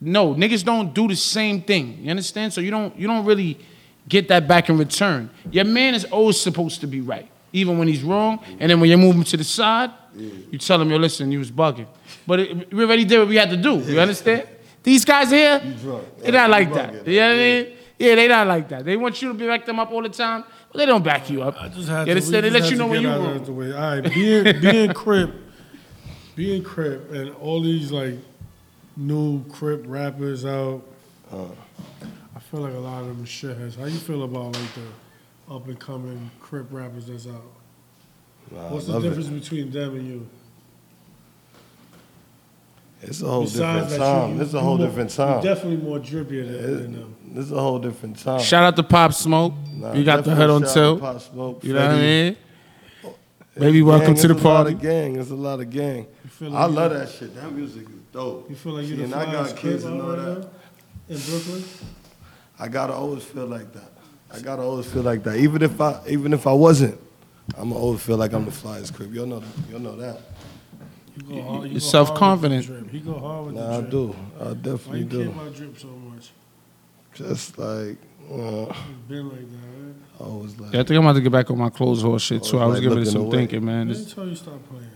no. 0.00 0.34
Niggas 0.34 0.64
don't 0.64 0.92
do 0.92 1.06
the 1.06 1.14
same 1.16 1.62
thing. 1.62 1.98
You 2.02 2.10
understand? 2.10 2.52
So 2.52 2.60
you 2.60 2.72
don't 2.72 2.98
you 2.98 3.06
don't 3.06 3.24
really 3.24 3.58
get 4.08 4.28
that 4.28 4.48
back 4.48 4.68
in 4.68 4.78
return. 4.78 5.30
Your 5.50 5.64
man 5.64 5.94
is 5.94 6.04
always 6.04 6.40
supposed 6.40 6.80
to 6.80 6.86
be 6.86 7.00
right, 7.00 7.28
even 7.52 7.78
when 7.78 7.88
he's 7.88 8.02
wrong. 8.02 8.40
And 8.58 8.70
then 8.70 8.80
when 8.80 8.90
you 8.90 8.98
move 8.98 9.16
him 9.16 9.24
to 9.24 9.36
the 9.36 9.44
side, 9.44 9.90
you 10.14 10.58
tell 10.58 10.80
him, 10.80 10.90
"Yo, 10.90 10.96
listen, 10.98 11.32
you 11.32 11.38
was 11.38 11.50
bugging." 11.50 11.86
But 12.26 12.40
it, 12.40 12.74
we 12.74 12.84
already 12.84 13.04
did 13.04 13.18
what 13.18 13.28
we 13.28 13.36
had 13.36 13.50
to 13.50 13.56
do. 13.56 13.78
You 13.78 14.00
understand? 14.00 14.46
These 14.82 15.04
guys 15.04 15.30
here, 15.30 15.60
drunk. 15.80 16.18
they 16.18 16.30
not 16.32 16.50
like 16.50 16.72
that. 16.74 16.92
bugging. 16.92 17.06
You 17.06 17.20
know 17.20 17.28
what 17.28 17.34
I 17.34 17.38
mean? 17.38 17.76
Yeah, 17.98 18.14
they 18.16 18.28
not 18.28 18.46
like 18.48 18.68
that. 18.70 18.84
They 18.84 18.96
want 18.96 19.22
you 19.22 19.32
to 19.32 19.46
back 19.46 19.64
them 19.64 19.78
up 19.78 19.92
all 19.92 20.02
the 20.02 20.08
time. 20.08 20.44
But 20.72 20.78
they 20.78 20.86
don't 20.86 21.04
back 21.04 21.30
you 21.30 21.42
up. 21.42 21.54
I 21.60 21.68
just 21.68 21.88
had 21.88 22.00
you 22.00 22.04
to, 22.06 22.10
understand? 22.12 22.44
They 22.46 22.50
let 22.50 22.70
you 22.70 22.76
know 22.76 22.86
when 22.86 23.02
get 23.02 23.08
you 23.08 23.14
out 23.14 23.20
wrong. 23.20 23.36
of 23.36 23.46
the 23.46 23.52
way. 23.52 23.72
All 23.72 23.80
right, 23.80 24.12
being 24.12 24.60
being 24.60 24.92
Crip, 24.92 25.34
being 26.34 26.62
Crip, 26.64 27.12
and 27.12 27.34
all 27.36 27.60
these 27.62 27.92
like 27.92 28.14
new 28.96 29.44
Crip 29.50 29.84
rappers 29.86 30.44
out. 30.44 30.82
I 31.30 31.46
feel 32.52 32.60
like 32.60 32.74
a 32.74 32.78
lot 32.78 33.00
of 33.00 33.08
them 33.08 33.22
are 33.22 33.26
shitheads. 33.26 33.78
How 33.78 33.86
you 33.86 33.98
feel 33.98 34.22
about 34.24 34.54
like 34.54 34.74
the 34.74 35.52
up 35.54 35.66
and 35.68 35.78
coming 35.80 36.30
Crip 36.38 36.66
rappers 36.70 37.06
that's 37.06 37.26
out? 37.26 37.42
Nah, 38.50 38.68
What's 38.68 38.84
I 38.84 38.88
the 38.88 38.92
love 38.92 39.04
it. 39.04 39.08
difference 39.08 39.28
between 39.40 39.70
them 39.70 39.94
and 39.96 40.06
you? 40.06 40.28
It's 43.00 43.22
a 43.22 43.26
whole 43.26 43.42
Besides 43.44 43.90
different 43.90 43.90
that, 43.90 43.98
time. 44.20 44.36
you- 44.36 44.42
It's 44.42 44.52
a 44.52 44.56
you 44.58 44.62
whole 44.62 44.76
more- 44.76 44.86
different 44.86 45.10
you 45.10 45.16
time. 45.16 45.42
Definitely 45.42 45.76
more 45.78 45.98
drippier 45.98 46.46
than, 46.46 46.62
than 46.82 46.92
them. 46.92 47.14
This 47.34 47.46
is 47.46 47.52
a 47.52 47.60
whole 47.60 47.78
different 47.78 48.18
time. 48.18 48.40
Shout 48.40 48.62
out 48.64 48.76
to 48.76 48.82
Pop 48.82 49.12
Smoke. 49.14 49.54
Nah, 49.74 49.92
you 49.94 50.04
got 50.04 50.16
the 50.16 50.30
definitely 50.30 50.40
head 50.42 50.50
on 50.50 50.60
shout 50.60 50.68
out 50.68 50.74
tilt. 50.74 51.00
Pop 51.00 51.20
Smoke, 51.22 51.64
You 51.64 51.72
know 51.72 51.80
what 51.80 51.90
I 51.90 51.94
Fetty. 51.94 52.00
mean? 52.00 52.36
It's 53.54 53.58
Baby, 53.60 53.82
welcome 53.82 54.06
gang. 54.14 54.16
to 54.22 54.28
the 54.28 54.34
It's 54.34 54.42
a 54.44 54.48
lot 54.48 54.54
party. 54.62 54.74
of 54.74 54.80
gang. 54.82 55.16
It's 55.16 55.30
a 55.30 55.34
lot 55.34 55.60
of 55.60 55.70
gang. 55.70 56.06
You 56.24 56.30
feel 56.30 56.56
I 56.56 56.66
like 56.66 56.74
love 56.76 56.92
that 56.92 57.08
shit. 57.10 57.34
That 57.34 57.52
music 57.52 57.82
is 57.82 57.88
dope. 58.12 58.48
You 58.50 58.56
feel 58.56 58.72
like 58.74 58.84
See, 58.84 58.88
you're 58.94 58.98
the 58.98 59.04
and 59.04 59.14
I 59.14 59.24
got 59.32 59.46
flyest 59.46 59.56
kids 59.56 59.82
Crip 59.82 59.94
and 59.94 60.02
out 60.02 60.08
all 60.10 60.16
right 60.16 60.24
that. 60.26 60.40
now 60.42 60.48
in 61.16 61.18
Brooklyn. 61.20 61.64
I 62.58 62.68
gotta 62.68 62.92
always 62.92 63.24
feel 63.24 63.46
like 63.46 63.72
that. 63.72 63.90
I 64.32 64.40
gotta 64.40 64.62
always 64.62 64.86
feel 64.86 65.02
like 65.02 65.22
that. 65.24 65.36
Even 65.36 65.62
if 65.62 65.80
I 65.80 66.00
even 66.08 66.32
if 66.32 66.46
I 66.46 66.52
wasn't, 66.52 66.98
I'ma 67.58 67.74
always 67.76 68.00
feel 68.02 68.16
like 68.16 68.32
I'm 68.32 68.44
the 68.44 68.50
flyest 68.50 68.94
crib. 68.94 69.12
You'll 69.14 69.26
know 69.26 69.40
that. 69.40 69.48
You'll 69.70 69.80
know 69.80 69.96
that. 69.96 70.20
You 71.16 71.22
go 71.22 71.42
hard. 71.42 71.62
You 71.64 71.66
You're 71.72 71.72
go 71.74 71.78
self-confident. 71.80 72.64
hard 72.66 72.82
with 72.82 72.92
the 72.92 72.98
drip. 72.98 73.04
He 73.04 73.10
go 73.12 73.18
hard 73.18 73.46
with 73.46 73.54
the 73.56 73.60
drip. 73.60 73.70
Nah, 73.70 73.76
the 73.76 73.76
I 73.76 73.80
drip. 73.80 73.90
do. 73.90 74.16
I 74.40 74.44
Why 74.44 74.54
definitely 74.54 74.98
you 75.00 75.06
care 75.06 75.24
do. 75.24 75.30
about 75.30 75.54
drip 75.54 75.78
so 75.78 75.86
much? 75.88 76.30
Just 77.14 77.58
like 77.58 77.98
uh, 78.30 78.66
It's 78.70 78.78
been 79.08 79.28
like 79.28 79.40
that, 79.40 79.68
right? 79.84 79.94
I 80.20 80.24
always 80.24 80.58
like 80.58 80.72
Yeah, 80.72 80.80
I 80.80 80.84
think 80.84 80.98
I'm 80.98 81.04
about 81.04 81.12
to 81.14 81.20
get 81.20 81.32
back 81.32 81.50
on 81.50 81.58
my 81.58 81.68
clothes 81.68 82.00
horse 82.02 82.22
shit 82.22 82.42
too. 82.44 82.58
I 82.58 82.64
was 82.66 82.74
Like 82.76 82.82
giving 82.84 82.98
it 82.98 83.00
looking 83.02 83.12
some 83.12 83.22
away. 83.22 83.36
thinking, 83.38 83.64
man. 83.64 83.88
I 83.88 83.92
This- 83.92 83.98
didn't 84.04 84.14
tell 84.14 84.26
you 84.28 84.34
stop 84.34 84.54
playing. 84.70 84.88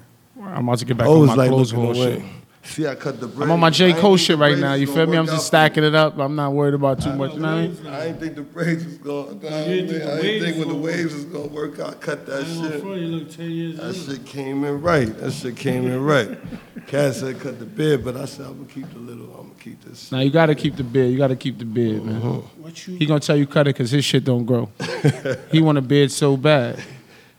I'm 0.56 0.66
about 0.68 0.78
to 0.78 0.84
get 0.84 0.96
back 0.96 1.06
on 1.08 1.12
always 1.14 1.28
my 1.28 1.34
like 1.34 1.48
clothes 1.50 1.72
looking 1.74 1.84
horse 1.84 1.98
away. 1.98 2.24
Shit. 2.66 2.74
See, 2.76 2.86
I 2.86 2.94
cut 2.94 3.20
the 3.20 3.26
braids. 3.26 3.42
I'm 3.42 3.50
on 3.52 3.60
my 3.60 3.68
I 3.68 3.70
J. 3.70 3.86
ain't 3.88 3.98
Cole 3.98 4.16
shit 4.16 4.38
right 4.38 4.58
now. 4.58 4.74
You 4.74 4.86
feel 4.86 5.06
me? 5.06 5.16
I'm 5.16 5.26
just 5.26 5.46
stacking 5.46 5.84
it 5.84 5.94
up. 5.94 6.18
I'm 6.18 6.34
not 6.36 6.52
worried 6.52 6.74
about 6.74 7.00
too 7.02 7.12
much. 7.14 7.34
You 7.34 7.40
know 7.40 7.48
what 7.48 7.58
I 7.58 7.66
mean? 7.68 7.82
me. 7.84 7.90
I 7.90 8.04
ain't 8.06 8.20
think 8.20 8.34
the 8.34 8.42
braids 8.42 8.84
was 8.84 8.98
going. 8.98 9.36
I 9.46 9.64
didn't 9.64 9.88
think 9.88 10.02
I 10.02 10.12
ain't 10.12 10.22
waves 10.22 10.44
think 10.44 10.58
when 10.58 10.68
the 10.68 10.74
waves 10.82 11.14
was 11.14 11.24
gonna 11.26 11.46
work 11.46 11.78
out. 11.80 12.00
Cut 12.00 12.26
that 12.26 12.34
I 12.34 12.38
ain't 12.48 12.56
gonna 12.56 12.70
shit. 12.72 12.80
front 12.82 13.00
you 13.00 13.06
look 13.08 13.30
10 13.30 13.50
years 13.50 13.76
That 13.76 13.84
later. 13.92 14.14
shit 14.16 14.26
came 14.26 14.64
in 14.64 14.80
right. 14.82 15.18
That 15.18 15.32
shit 15.32 15.56
came 15.56 15.86
in 15.86 16.02
right. 16.02 16.38
Cat 16.86 17.14
said 17.14 17.40
cut 17.40 17.58
the 17.58 17.64
beard, 17.66 18.04
but 18.04 18.16
I 18.16 18.26
said 18.26 18.46
I'm 18.46 18.58
gonna 18.58 18.68
keep 18.72 18.92
the 18.92 18.98
little. 19.00 19.26
I'm 19.34 19.48
gonna 19.48 19.60
keep 19.60 19.82
this. 19.84 20.12
Now 20.12 20.20
you 20.20 20.30
gotta 20.30 20.54
keep 20.54 20.76
the 20.76 20.84
beard. 20.84 21.10
You 21.10 21.18
gotta 21.18 21.36
keep 21.36 21.58
the 21.58 21.64
beard, 21.64 22.04
man. 22.04 22.16
Uh-huh. 22.16 22.32
What 22.58 22.86
you 22.86 22.96
He 22.96 23.06
gonna 23.06 23.20
tell 23.20 23.36
you 23.36 23.46
cut 23.46 23.66
it 23.66 23.74
because 23.74 23.90
his 23.90 24.04
shit 24.04 24.24
don't 24.24 24.44
grow. 24.44 24.68
he 25.50 25.60
want 25.60 25.78
a 25.78 25.82
beard 25.82 26.10
so 26.12 26.36
bad. 26.36 26.82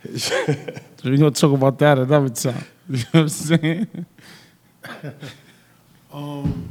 So 1.00 1.12
we 1.12 1.18
gonna 1.18 1.32
talk 1.32 1.54
about 1.54 1.78
that 1.80 2.00
another 2.00 2.30
time. 2.30 2.66
You 2.90 2.98
know 2.98 3.04
what 3.12 3.20
I'm 3.22 3.30
saying? 3.30 4.06
um 6.14 6.70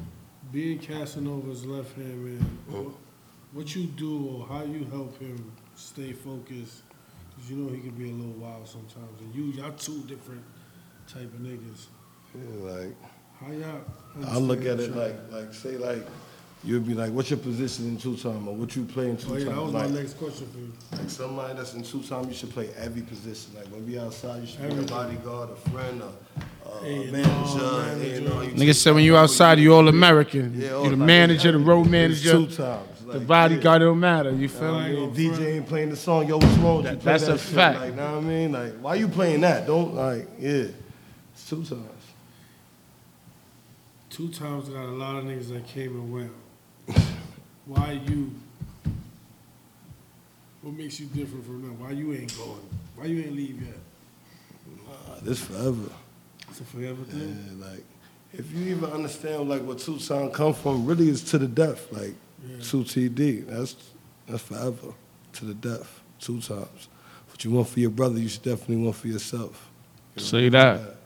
being 0.53 0.79
Casanova's 0.79 1.65
left 1.67 1.95
hand 1.97 2.25
man, 2.25 2.59
what, 2.69 2.95
what 3.53 3.75
you 3.75 3.85
do 3.87 4.27
or 4.29 4.47
how 4.47 4.63
you 4.65 4.85
help 4.87 5.19
him 5.19 5.51
stay 5.75 6.13
focused? 6.13 6.83
Cause 7.37 7.51
you 7.51 7.57
know 7.57 7.73
he 7.75 7.81
can 7.81 7.91
be 7.91 8.11
a 8.11 8.13
little 8.15 8.33
wild 8.41 8.67
sometimes, 8.67 9.21
and 9.21 9.35
you 9.35 9.45
y'all 9.61 9.73
two 9.73 10.01
different 10.05 10.43
type 11.07 11.25
of 11.25 11.41
niggas. 11.41 11.87
Yeah, 12.35 12.71
like 12.73 12.95
How 13.41 13.53
y'all? 13.53 13.81
I 14.27 14.39
look 14.39 14.61
at 14.61 14.69
understand 14.69 14.81
it 14.81 14.97
like 14.97 15.15
other? 15.31 15.43
like 15.45 15.55
say 15.55 15.77
like 15.77 16.07
you'd 16.65 16.87
be 16.87 16.95
like, 16.95 17.13
what's 17.13 17.29
your 17.31 17.39
position 17.39 17.87
in 17.89 17.99
two 17.99 18.17
time 18.17 18.49
or 18.49 18.55
what 18.55 18.75
you 18.75 18.85
play 18.85 19.11
in 19.11 19.17
two 19.17 19.33
Oh 19.33 19.37
yeah, 19.37 19.45
that 19.45 19.51
time? 19.51 19.63
was 19.65 19.73
Like, 19.75 19.91
my 19.91 19.97
next 20.01 20.15
question 20.15 20.47
for 20.49 20.59
you. 20.59 20.73
like 20.93 21.11
somebody 21.11 21.55
that's 21.55 21.75
in 21.75 21.83
two 21.83 22.03
time, 22.03 22.27
you 22.29 22.35
should 22.35 22.51
play 22.51 22.71
every 22.79 23.03
position. 23.03 23.53
Like 23.55 23.67
when 23.67 23.85
we 23.87 23.99
outside, 23.99 24.41
you 24.41 24.47
should 24.47 24.59
be 24.61 24.65
a 24.65 24.69
Everything. 24.69 24.87
bodyguard, 24.97 25.51
a 25.51 25.57
friend, 25.71 26.03
a, 26.03 26.11
a, 26.81 26.85
Hey, 26.85 26.95
a 26.95 27.07
no, 27.07 27.13
manager. 27.13 27.59
manager. 27.59 28.15
you 28.23 28.29
know, 28.29 28.41
you 28.43 28.51
Nigga 28.53 28.75
said 28.75 28.95
when 28.95 29.05
you 29.05 29.13
care 29.13 29.21
outside, 29.23 29.59
you 29.59 29.75
all 29.75 29.89
American. 29.89 30.55
Yeah, 30.61 30.69
you 30.69 30.75
all 30.77 30.91
the 30.91 30.97
manager, 30.97 31.53
the 31.53 31.59
road 31.59 31.85
manager, 31.89 32.33
Two 32.33 32.47
times. 32.47 32.89
the 33.07 33.21
bodyguard. 33.21 33.83
It 33.83 33.85
don't 33.87 34.01
matter. 34.01 34.31
You 34.33 34.49
feel 34.49 34.81
me? 34.81 34.95
yo, 34.95 35.09
DJ 35.09 35.57
ain't 35.57 35.67
playing 35.69 35.91
the 35.91 35.97
song, 35.97 36.27
yo, 36.29 36.37
what's 36.39 36.47
wrong 36.59 36.77
with? 36.79 36.85
That- 36.87 37.01
Play 37.01 37.13
that's 37.13 37.27
that 37.27 37.35
a 37.37 37.39
shit. 37.39 37.55
fact. 37.55 37.81
Like, 37.81 37.95
know 37.95 38.13
what 38.17 38.19
I 38.19 38.27
mean? 38.27 38.53
Like, 38.53 38.73
why 38.81 38.95
you 38.97 39.09
playing 39.09 39.41
that? 39.43 39.67
Don't, 39.67 39.95
like, 39.95 40.29
yeah. 40.39 40.65
It's 41.35 41.49
two 41.49 41.65
times. 41.65 41.83
Two 44.11 44.29
times 44.29 44.69
got 44.71 44.85
a 44.85 44.93
lot 44.93 45.17
of 45.17 45.25
niggas 45.25 45.49
that 45.53 45.67
came 45.67 45.91
and 45.93 46.11
went. 46.13 46.33
Why 47.67 48.01
you? 48.07 48.31
What 50.63 50.75
makes 50.75 50.99
you 50.99 51.07
different 51.07 51.45
from 51.45 51.61
them? 51.63 51.79
Why 51.79 51.91
you 51.91 52.15
ain't 52.15 52.35
going? 52.39 52.61
Why 52.97 53.05
you 53.07 53.19
ain't 53.23 53.37
leave 53.37 53.61
yet? 53.61 53.75
Uh, 54.89 55.19
this 55.23 55.41
forever. 55.45 55.91
It's 56.59 56.63
a 56.63 56.75
forever 56.75 57.05
thing. 57.05 57.59
Yeah, 57.61 57.67
like 57.67 57.85
if 58.33 58.51
you 58.51 58.75
even 58.75 58.91
understand 58.91 59.47
like 59.47 59.63
where 59.63 59.77
two 59.77 59.99
sound 59.99 60.33
come 60.33 60.55
from, 60.55 60.87
really 60.87 61.11
is 61.11 61.23
to 61.25 61.39
the 61.39 61.47
death. 61.47 61.93
Like 61.93 62.15
Yeah. 62.49 62.57
two 62.63 62.83
TD. 62.83 63.47
That's 63.47 63.77
that's 64.27 64.43
forever. 64.43 64.95
To 65.35 65.45
the 65.45 65.53
death. 65.53 66.01
Two 66.19 66.41
times. 66.41 66.89
What 67.29 67.45
you 67.45 67.51
want 67.51 67.69
for 67.69 67.79
your 67.81 67.91
brother, 67.91 68.19
you 68.19 68.29
should 68.29 68.43
definitely 68.43 68.77
want 68.79 68.97
for 68.97 69.09
yourself. 69.09 69.71
You 70.15 70.23
know? 70.23 70.27
Say 70.27 70.49
that. 70.49 70.97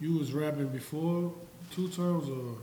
You 0.00 0.14
was 0.16 0.32
rapping 0.32 0.68
before 0.68 1.34
two 1.70 1.88
times 1.88 2.30
or 2.30 2.56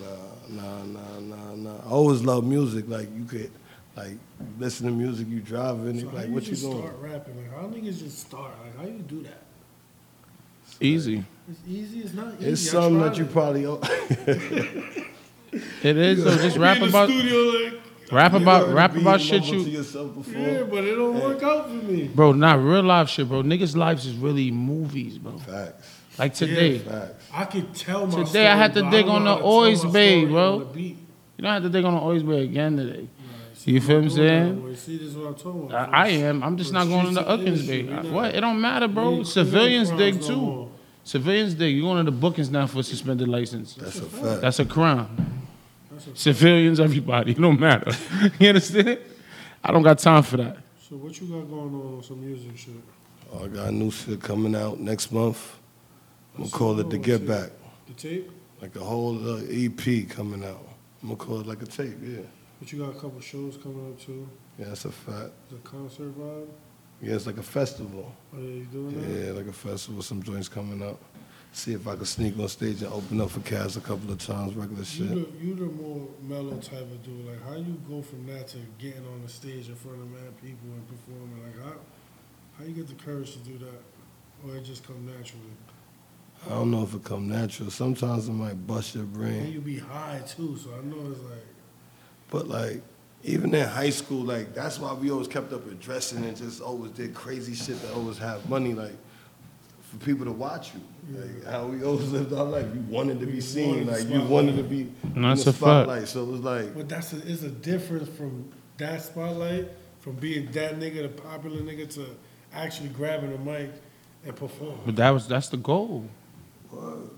Nah, 0.00 0.48
nah, 0.48 0.82
nah, 0.84 1.20
nah, 1.20 1.54
nah. 1.54 1.76
I 1.86 1.90
always 1.90 2.22
love 2.22 2.44
music. 2.44 2.88
Like 2.88 3.08
you 3.16 3.24
could 3.24 3.52
like 3.96 4.16
listen 4.58 4.86
to 4.86 4.92
music, 4.92 5.28
you 5.28 5.38
driving, 5.38 5.94
so 5.94 6.00
you 6.00 6.08
how 6.08 6.16
like 6.16 6.26
you 6.26 6.34
what 6.34 6.42
you 6.42 6.50
just 6.50 6.62
doing? 6.62 6.78
start 6.78 6.96
rapping? 7.00 7.36
Like 7.36 7.54
how 7.54 7.68
niggas 7.68 8.00
just 8.00 8.18
start? 8.18 8.50
Like 8.64 8.76
how 8.76 8.84
you 8.92 9.02
do 9.02 9.22
that? 9.22 9.42
Easy. 10.80 11.24
It's 11.48 11.60
easy. 11.68 12.00
It's 12.00 12.14
not 12.14 12.34
easy. 12.40 12.50
It's 12.50 12.70
something 12.70 13.00
that 13.00 13.16
you 13.16 13.24
it. 13.24 13.32
probably 13.32 13.64
It 15.82 15.96
is 15.96 16.24
though. 16.24 16.36
Just 16.36 16.56
rap 16.56 16.76
in 16.76 16.82
the 16.84 16.88
about. 16.88 17.08
studio 17.08 17.36
like 17.64 17.80
Rap 18.12 18.32
about 18.32 18.72
rap 18.74 18.92
the 18.92 19.00
about 19.00 19.20
shit 19.20 19.44
you. 19.44 19.62
to 19.62 19.70
yourself 19.70 20.14
before? 20.14 20.40
Yeah, 20.40 20.62
but 20.64 20.82
it 20.84 20.96
don't 20.96 21.20
work 21.20 21.42
out 21.44 21.68
for 21.68 21.74
me. 21.74 22.08
Bro, 22.08 22.32
not 22.32 22.58
real 22.58 22.82
life 22.82 23.08
shit, 23.08 23.28
bro. 23.28 23.42
Niggas' 23.42 23.76
lives 23.76 24.04
is 24.04 24.16
really 24.16 24.50
movies, 24.50 25.16
bro. 25.18 25.38
Facts. 25.38 26.00
Like 26.18 26.34
today. 26.34 26.78
Facts. 26.78 27.24
I 27.32 27.44
could 27.44 27.72
tell 27.74 28.06
my 28.06 28.24
Today 28.24 28.48
I 28.48 28.56
had 28.56 28.74
to 28.74 28.90
dig 28.90 29.06
on 29.06 29.24
the 29.24 29.36
how 29.36 29.44
Oys 29.44 29.84
Bay, 29.84 30.24
bro. 30.24 30.54
on 30.54 30.58
the 30.60 30.64
beat. 30.66 30.96
You 31.36 31.42
don't 31.44 31.52
have 31.52 31.62
to 31.62 31.68
dig 31.68 31.84
on 31.84 31.94
the 31.94 32.00
always 32.00 32.24
way 32.24 32.42
again 32.42 32.76
today. 32.76 33.08
See, 33.54 33.72
You 33.72 33.80
feel 33.80 33.96
what 33.98 34.04
I'm 34.04 34.10
saying? 34.10 34.76
See, 34.76 34.96
this 34.96 35.08
is 35.08 35.16
what 35.16 35.28
I'm 35.28 35.34
talking 35.34 35.72
I, 35.72 35.82
about. 35.84 35.94
I 35.94 36.08
am. 36.08 36.42
I'm 36.42 36.56
just 36.56 36.70
For 36.70 36.74
not 36.74 36.88
going 36.88 37.06
into 37.08 37.22
streets 37.22 37.62
Uckins 37.62 37.66
Bay. 37.68 38.10
What? 38.10 38.34
It 38.34 38.40
don't 38.40 38.60
matter, 38.60 38.88
bro. 38.88 39.22
Civilians 39.22 39.90
dig 39.90 40.20
too. 40.20 40.69
More. 41.00 41.06
Civilians 41.06 41.54
dig. 41.54 41.74
You 41.76 41.82
going 41.82 42.04
to 42.04 42.10
the 42.10 42.16
bookings 42.16 42.50
now 42.50 42.66
for 42.66 42.82
suspended 42.82 43.28
license. 43.28 43.74
That's 43.74 43.98
a 43.98 44.02
fact. 44.02 44.40
That's 44.42 44.58
a 44.58 44.64
crime. 44.64 45.08
That's 45.90 46.06
a- 46.06 46.16
Civilians, 46.16 46.80
everybody. 46.80 47.32
It 47.36 47.40
don't 47.40 47.58
matter. 47.60 47.92
you 48.38 48.48
understand? 48.48 48.88
It? 48.88 49.06
I 49.62 49.72
don't 49.72 49.82
got 49.82 49.98
time 49.98 50.22
for 50.22 50.36
that. 50.38 50.56
So 50.88 50.96
what 50.96 51.20
you 51.20 51.26
got 51.28 51.48
going 51.48 51.74
on 51.74 51.96
with 51.98 52.06
some 52.06 52.20
music 52.24 52.56
shit? 52.56 52.74
Oh, 53.32 53.44
I 53.44 53.48
got 53.48 53.72
new 53.72 53.90
shit 53.90 54.20
coming 54.20 54.56
out 54.56 54.80
next 54.80 55.12
month. 55.12 55.56
I'm 56.36 56.44
gonna 56.44 56.50
call 56.50 56.80
it 56.80 56.90
the 56.90 56.98
Get 56.98 57.20
shit? 57.20 57.28
Back. 57.28 57.50
The 57.86 57.94
tape? 57.94 58.30
Like 58.60 58.74
a 58.76 58.80
whole 58.80 59.16
uh, 59.36 59.40
EP 59.48 60.08
coming 60.08 60.44
out. 60.44 60.66
I'm 61.02 61.08
gonna 61.08 61.16
call 61.16 61.40
it 61.40 61.46
like 61.46 61.62
a 61.62 61.66
tape, 61.66 61.96
yeah. 62.02 62.18
But 62.58 62.72
you 62.72 62.78
got 62.80 62.90
a 62.90 62.94
couple 63.00 63.20
shows 63.20 63.56
coming 63.56 63.86
up 63.92 64.00
too. 64.00 64.28
Yeah, 64.58 64.66
that's 64.66 64.84
a 64.84 64.90
fact. 64.90 65.30
The 65.50 65.56
concert 65.58 66.18
vibe. 66.18 66.48
Yeah, 67.02 67.14
it's 67.14 67.26
like 67.26 67.38
a 67.38 67.42
festival. 67.42 68.14
What 68.30 68.42
Are 68.42 68.44
you 68.44 68.64
doing 68.66 69.00
that? 69.00 69.26
Yeah, 69.26 69.32
like 69.32 69.46
a 69.46 69.52
festival, 69.52 70.02
some 70.02 70.22
joints 70.22 70.48
coming 70.48 70.82
up. 70.82 71.00
See 71.52 71.72
if 71.72 71.88
I 71.88 71.96
can 71.96 72.04
sneak 72.04 72.38
on 72.38 72.46
stage 72.48 72.82
and 72.82 72.92
open 72.92 73.20
up 73.20 73.30
for 73.30 73.40
Kaz 73.40 73.76
a 73.76 73.80
couple 73.80 74.12
of 74.12 74.18
times, 74.18 74.54
regular 74.54 74.82
You 74.82 74.84
shit. 74.84 75.08
the, 75.08 75.44
you 75.44 75.54
the 75.56 75.64
more 75.64 76.06
mellow 76.22 76.56
type 76.58 76.82
of 76.82 77.02
dude. 77.02 77.26
Like, 77.26 77.42
how 77.44 77.54
you 77.56 77.80
go 77.88 78.02
from 78.02 78.26
that 78.26 78.46
to 78.48 78.58
getting 78.78 79.04
on 79.06 79.22
the 79.22 79.28
stage 79.28 79.68
in 79.68 79.74
front 79.74 79.98
of 79.98 80.10
mad 80.10 80.40
people 80.40 80.68
and 80.68 80.86
performing? 80.88 81.42
Like, 81.42 81.64
how 81.64 81.78
how 82.58 82.64
you 82.64 82.72
get 82.72 82.86
the 82.86 82.94
courage 82.94 83.32
to 83.32 83.38
do 83.38 83.58
that, 83.58 83.82
or 84.46 84.56
it 84.56 84.62
just 84.62 84.86
come 84.86 85.04
naturally? 85.06 85.42
I 86.46 86.50
don't 86.50 86.70
know 86.70 86.82
if 86.84 86.94
it 86.94 87.02
come 87.04 87.28
natural. 87.28 87.70
Sometimes 87.70 88.28
it 88.28 88.32
might 88.32 88.66
bust 88.66 88.94
your 88.94 89.04
brain. 89.04 89.40
And 89.44 89.52
you 89.54 89.60
be 89.60 89.78
high 89.78 90.20
too, 90.26 90.56
so 90.56 90.70
I 90.74 90.84
know 90.84 91.10
it's 91.10 91.20
like 91.20 91.46
But 92.30 92.48
like, 92.48 92.82
even 93.22 93.54
in 93.54 93.68
high 93.68 93.90
school, 93.90 94.22
like 94.22 94.54
that's 94.54 94.78
why 94.78 94.92
we 94.92 95.10
always 95.10 95.28
kept 95.28 95.52
up 95.52 95.64
with 95.66 95.80
dressing 95.80 96.24
and 96.24 96.36
just 96.36 96.60
always 96.60 96.90
did 96.92 97.14
crazy 97.14 97.54
shit 97.54 97.80
that 97.82 97.92
always 97.94 98.18
have 98.18 98.48
money, 98.48 98.72
like 98.74 98.96
for 99.82 99.96
people 100.04 100.24
to 100.24 100.32
watch 100.32 100.72
you. 100.74 100.80
Like 101.18 101.44
how 101.44 101.66
we 101.66 101.82
always 101.82 102.10
lived 102.10 102.32
our 102.32 102.44
life. 102.44 102.66
You 102.72 102.80
wanted 102.88 103.20
to 103.20 103.26
be 103.26 103.40
seen, 103.40 103.86
like 103.86 104.08
you 104.08 104.22
wanted 104.22 104.56
to 104.56 104.62
be 104.62 104.92
in 105.14 105.22
That's 105.22 105.44
the 105.44 105.50
a 105.50 105.52
spotlight. 105.52 106.08
So 106.08 106.22
it 106.22 106.28
was 106.28 106.40
like, 106.40 106.74
But 106.74 106.88
that's 106.88 107.12
a, 107.12 107.16
it's 107.26 107.42
a 107.42 107.50
difference 107.50 108.08
from 108.16 108.50
that 108.78 109.02
spotlight, 109.02 109.68
from 109.98 110.14
being 110.14 110.50
that 110.52 110.78
nigga, 110.78 111.02
the 111.02 111.08
popular 111.08 111.60
nigga, 111.60 111.92
to 111.94 112.06
actually 112.52 112.88
grabbing 112.88 113.34
a 113.34 113.38
mic 113.38 113.70
and 114.24 114.34
performing. 114.34 114.80
But 114.86 114.96
that 114.96 115.10
was 115.10 115.28
that's 115.28 115.48
the 115.48 115.56
goal. 115.56 116.08
Word. 116.70 117.10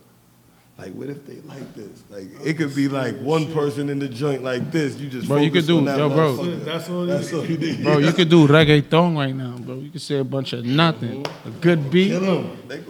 Like, 0.78 0.92
what 0.94 1.10
if 1.10 1.26
they 1.26 1.36
like 1.42 1.74
this? 1.74 2.02
Like, 2.10 2.24
it 2.44 2.54
could 2.54 2.74
be 2.74 2.88
like 2.88 3.16
one 3.20 3.52
person 3.52 3.88
in 3.88 3.98
the 3.98 4.08
joint 4.08 4.42
like 4.42 4.72
this. 4.72 4.96
You 4.96 5.08
just 5.08 5.28
Bro, 5.28 5.38
you 5.38 5.50
could 5.50 5.66
do- 5.66 5.84
that 5.84 5.98
yo, 5.98 6.08
bro. 6.08 6.36
That's 6.36 6.88
all. 6.88 7.06
That's 7.06 7.32
all 7.32 7.44
you 7.44 7.58
need. 7.58 7.82
Bro, 7.84 7.98
you 7.98 8.12
could 8.12 8.28
do 8.28 8.48
reggaeton 8.56 9.16
right 9.16 9.34
now, 9.34 9.56
bro. 9.58 9.76
You 9.76 9.90
could 9.90 10.00
say 10.00 10.18
a 10.18 10.24
bunch 10.24 10.52
of 10.54 10.64
nothing. 10.64 11.24
A 11.44 11.50
good 11.50 11.90
beat. 11.90 12.08
Kill 12.08 12.38
'em. 12.38 12.58
They 12.68 12.80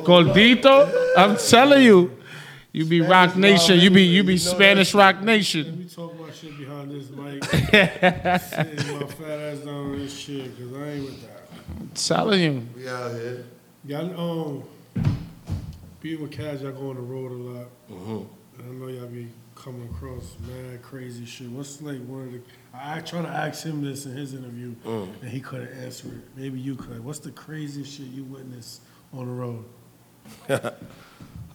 I'm 1.16 1.36
telling 1.36 1.82
you. 1.82 2.18
You 2.74 2.86
be 2.86 3.02
Roc 3.02 3.36
Nation. 3.36 3.78
You 3.78 3.90
be 3.90 4.02
you 4.04 4.24
be 4.24 4.34
you 4.36 4.44
know 4.44 4.50
Spanish 4.50 4.94
Roc 4.94 5.20
Nation. 5.20 5.64
Let 5.66 5.76
me 5.78 5.84
talk 5.84 6.14
about 6.14 6.34
shit 6.34 6.56
behind 6.56 6.90
this 6.90 7.10
mic. 7.10 7.44
Sitting 7.44 8.98
my 8.98 9.06
fat 9.06 9.40
ass 9.40 9.58
down 9.58 9.74
on 9.74 9.98
this 9.98 10.16
shit, 10.16 10.56
cause 10.56 10.72
I 10.74 10.88
ain't 10.88 11.04
with 11.04 11.22
that. 11.22 11.94
telling 11.94 12.40
you. 12.40 12.66
We 12.74 12.88
out 12.88 13.10
here. 13.12 13.44
Y'all, 13.84 14.62
um, 14.96 15.12
being 16.02 16.20
with 16.20 16.32
Kaz, 16.32 16.62
y'all 16.62 16.72
go 16.72 16.90
on 16.90 16.96
the 16.96 17.00
road 17.02 17.30
a 17.30 17.34
lot. 17.34 17.68
Mhm. 17.90 18.26
And 18.58 18.68
I 18.68 18.72
know 18.74 18.88
y'all 18.88 19.06
be 19.06 19.28
coming 19.54 19.88
across 19.94 20.36
mad 20.46 20.82
crazy 20.82 21.24
shit. 21.24 21.48
What's 21.48 21.80
like 21.80 22.00
one 22.06 22.22
of 22.22 22.32
the? 22.32 22.40
I 22.74 23.00
try 23.00 23.22
to 23.22 23.28
ask 23.28 23.64
him 23.64 23.82
this 23.84 24.04
in 24.06 24.12
his 24.16 24.34
interview, 24.34 24.74
Mm. 24.84 25.08
and 25.22 25.30
he 25.30 25.40
couldn't 25.40 25.72
answer 25.84 26.08
it. 26.08 26.28
Maybe 26.36 26.58
you 26.58 26.74
could. 26.74 27.04
What's 27.04 27.18
the 27.20 27.30
craziest 27.30 27.92
shit 27.92 28.06
you 28.08 28.24
witnessed 28.24 28.82
on 29.12 29.26
the 29.26 29.32
road? 29.32 29.64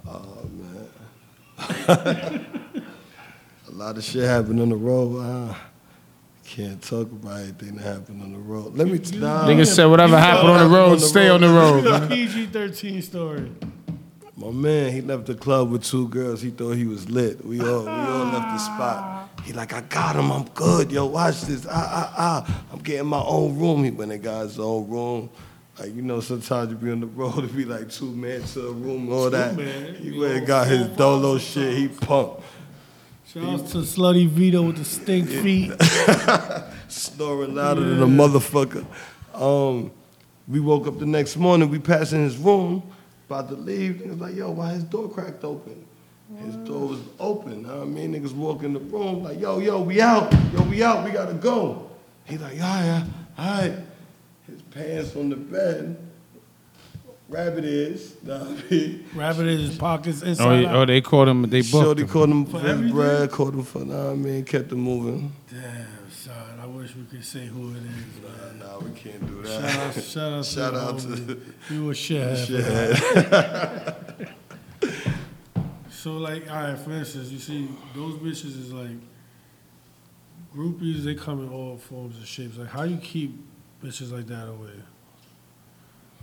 Oh 0.10 0.50
man. 0.54 0.88
a 3.68 3.72
lot 3.72 3.98
of 3.98 4.04
shit 4.04 4.24
happened 4.24 4.62
on 4.62 4.70
the 4.70 4.76
road. 4.78 5.18
Uh, 5.20 5.54
can't 6.46 6.82
talk 6.82 7.12
about 7.12 7.42
anything 7.42 7.76
that 7.76 7.84
happened 7.84 8.22
on 8.22 8.32
the 8.32 8.40
road. 8.40 8.78
Let 8.78 8.88
me. 8.88 9.00
You- 9.04 9.20
Nah, 9.20 9.46
Niggas 9.48 9.76
said 9.76 9.86
whatever 9.86 10.18
happened 10.18 10.50
on 10.50 10.60
the 10.70 10.74
road, 10.76 10.92
on 10.94 11.00
the 11.00 11.00
stay 11.02 11.28
road. 11.28 11.36
on 11.36 11.42
the 11.42 11.50
road. 11.50 11.84
Man. 11.84 12.08
PG 12.08 12.46
thirteen 12.48 13.02
story. 13.02 13.52
My 14.40 14.52
man, 14.52 14.92
he 14.94 15.02
left 15.02 15.26
the 15.26 15.34
club 15.34 15.72
with 15.72 15.84
two 15.84 16.08
girls. 16.10 16.42
He 16.44 16.52
thought 16.52 16.74
he 16.74 16.86
was 16.86 17.10
lit. 17.10 17.44
We 17.44 17.60
all 17.60 17.84
we 17.84 17.90
all 17.90 18.26
left 18.26 18.50
the 18.50 18.58
spot. 18.60 19.30
He 19.44 19.52
like, 19.52 19.74
I 19.74 19.82
got 19.82 20.16
him. 20.16 20.32
I'm 20.32 20.44
good. 20.50 20.92
Yo, 20.92 21.08
watch 21.08 21.42
this. 21.42 21.66
Ah 21.68 21.72
ah 21.74 22.14
ah. 22.18 22.64
I'm 22.72 22.80
getting 22.80 23.08
my 23.08 23.22
own 23.22 23.58
room. 23.58 23.84
He 23.84 23.90
went 23.90 24.12
and 24.12 24.22
got 24.22 24.44
his 24.44 24.60
own 24.60 24.88
room. 24.88 25.30
Like 25.80 25.96
you 25.96 26.04
know, 26.04 26.20
sometimes 26.20 26.70
you 26.70 26.76
be 26.78 26.92
on 26.92 27.00
the 27.00 27.08
road, 27.08 27.46
it 27.46 27.56
be 27.56 27.66
like 27.66 27.90
two 27.90 28.12
men 28.12 28.44
to 28.44 28.68
a 28.68 28.72
room, 28.72 29.12
all 29.12 29.30
that. 29.32 29.56
man. 29.56 29.96
He 29.96 30.10
You 30.10 30.22
went 30.22 30.34
and 30.38 30.48
got 30.48 30.68
his 30.68 30.88
dolo 30.90 31.40
shit. 31.40 31.76
He 31.76 31.88
pumped. 31.88 32.44
Shout 33.26 33.44
out 33.44 33.68
to 33.70 33.78
Slutty 33.80 34.28
Vito 34.28 34.62
with 34.62 34.78
the 34.78 34.86
stink 34.86 35.30
feet. 35.30 35.72
snoring 36.88 37.56
louder 37.56 37.82
than 37.82 38.02
a 38.02 38.08
motherfucker. 38.08 38.86
Um, 39.34 39.92
we 40.48 40.60
woke 40.60 40.88
up 40.88 41.00
the 41.00 41.06
next 41.06 41.38
morning, 41.38 41.70
we 41.70 41.80
passed 41.80 42.00
passing 42.12 42.24
his 42.24 42.38
room, 42.38 42.84
about 43.28 43.50
to 43.50 43.56
leave. 43.56 43.96
Niggas 43.96 44.20
like, 44.20 44.36
yo, 44.36 44.52
why 44.52 44.70
his 44.74 44.84
door 44.84 45.10
cracked 45.10 45.44
open? 45.44 45.86
His 46.44 46.56
door 46.58 46.90
was 46.90 47.00
open. 47.20 47.64
Know 47.64 47.78
what 47.80 47.84
I 47.84 47.86
mean, 47.86 48.14
niggas 48.14 48.34
walk 48.34 48.64
in 48.64 48.74
the 48.74 48.80
room 48.80 49.24
like, 49.24 49.40
yo, 49.40 49.60
yo, 49.60 49.82
we 49.82 50.02
out. 50.02 50.34
Yo, 50.54 50.62
we 50.64 50.84
out. 50.84 51.06
We 51.06 51.12
gotta 51.12 51.34
go. 51.34 51.90
He 52.26 52.38
like, 52.38 52.58
yeah, 52.58 52.84
yeah, 52.84 53.04
all 53.38 53.62
right. 53.62 53.74
His 54.46 54.62
pants 54.64 55.16
on 55.16 55.30
the 55.30 55.36
bed. 55.38 55.98
Rabbit 57.30 57.66
is. 57.66 58.16
Know 58.24 58.40
what 58.40 58.48
I 58.66 58.70
mean? 58.72 59.06
Rabbit 59.14 59.48
in 59.48 59.60
his 59.60 59.78
pockets 59.78 60.22
Oh, 60.24 60.28
inside 60.28 60.60
yeah, 60.62 60.78
oh, 60.78 60.86
they 60.86 61.02
caught 61.02 61.28
him. 61.28 61.42
They 61.44 61.60
booked 61.62 61.70
Shorty 61.72 62.02
him. 62.04 62.08
caught 62.10 62.30
him 62.30 62.46
For 62.46 62.60
for 62.60 62.68
his 62.68 62.92
bread, 62.92 63.32
caught 63.32 63.54
him 63.54 63.64
for, 63.64 63.80
know 63.80 64.06
what 64.06 64.12
I 64.12 64.16
mean, 64.16 64.44
kept 64.46 64.72
him 64.72 64.80
moving. 64.80 65.34
Damn, 65.50 65.62
son. 65.62 65.88
I 65.88 65.97
wish 66.88 66.96
we 66.96 67.18
could 67.18 67.26
say 67.26 67.46
who 67.46 67.72
it 67.72 67.78
is, 67.78 67.84
man. 67.84 68.60
Nah, 68.60 68.80
we 68.80 68.92
can't 68.92 69.26
do 69.28 69.46
Shout 69.46 69.62
that. 69.62 69.98
out, 69.98 70.04
shout 70.04 70.34
out, 70.34 70.46
Shout 70.46 70.74
to, 70.74 70.80
out 70.80 70.98
the 71.00 71.36
to 71.36 71.74
you 71.74 71.90
a 71.90 71.94
shithead. 71.94 72.46
Shit. 74.18 74.30
So 75.90 76.14
like, 76.14 76.50
all 76.50 76.56
right, 76.56 76.78
for 76.78 76.92
instance, 76.92 77.30
you 77.32 77.40
see 77.40 77.68
those 77.94 78.14
bitches 78.16 78.58
is 78.58 78.72
like 78.72 78.96
groupies. 80.56 81.04
They 81.04 81.16
come 81.16 81.44
in 81.44 81.50
all 81.50 81.76
forms 81.76 82.16
and 82.16 82.26
shapes. 82.26 82.56
Like, 82.56 82.70
how 82.70 82.84
you 82.84 82.98
keep 82.98 83.36
bitches 83.84 84.14
like 84.14 84.28
that 84.28 84.48
away? 84.48 84.70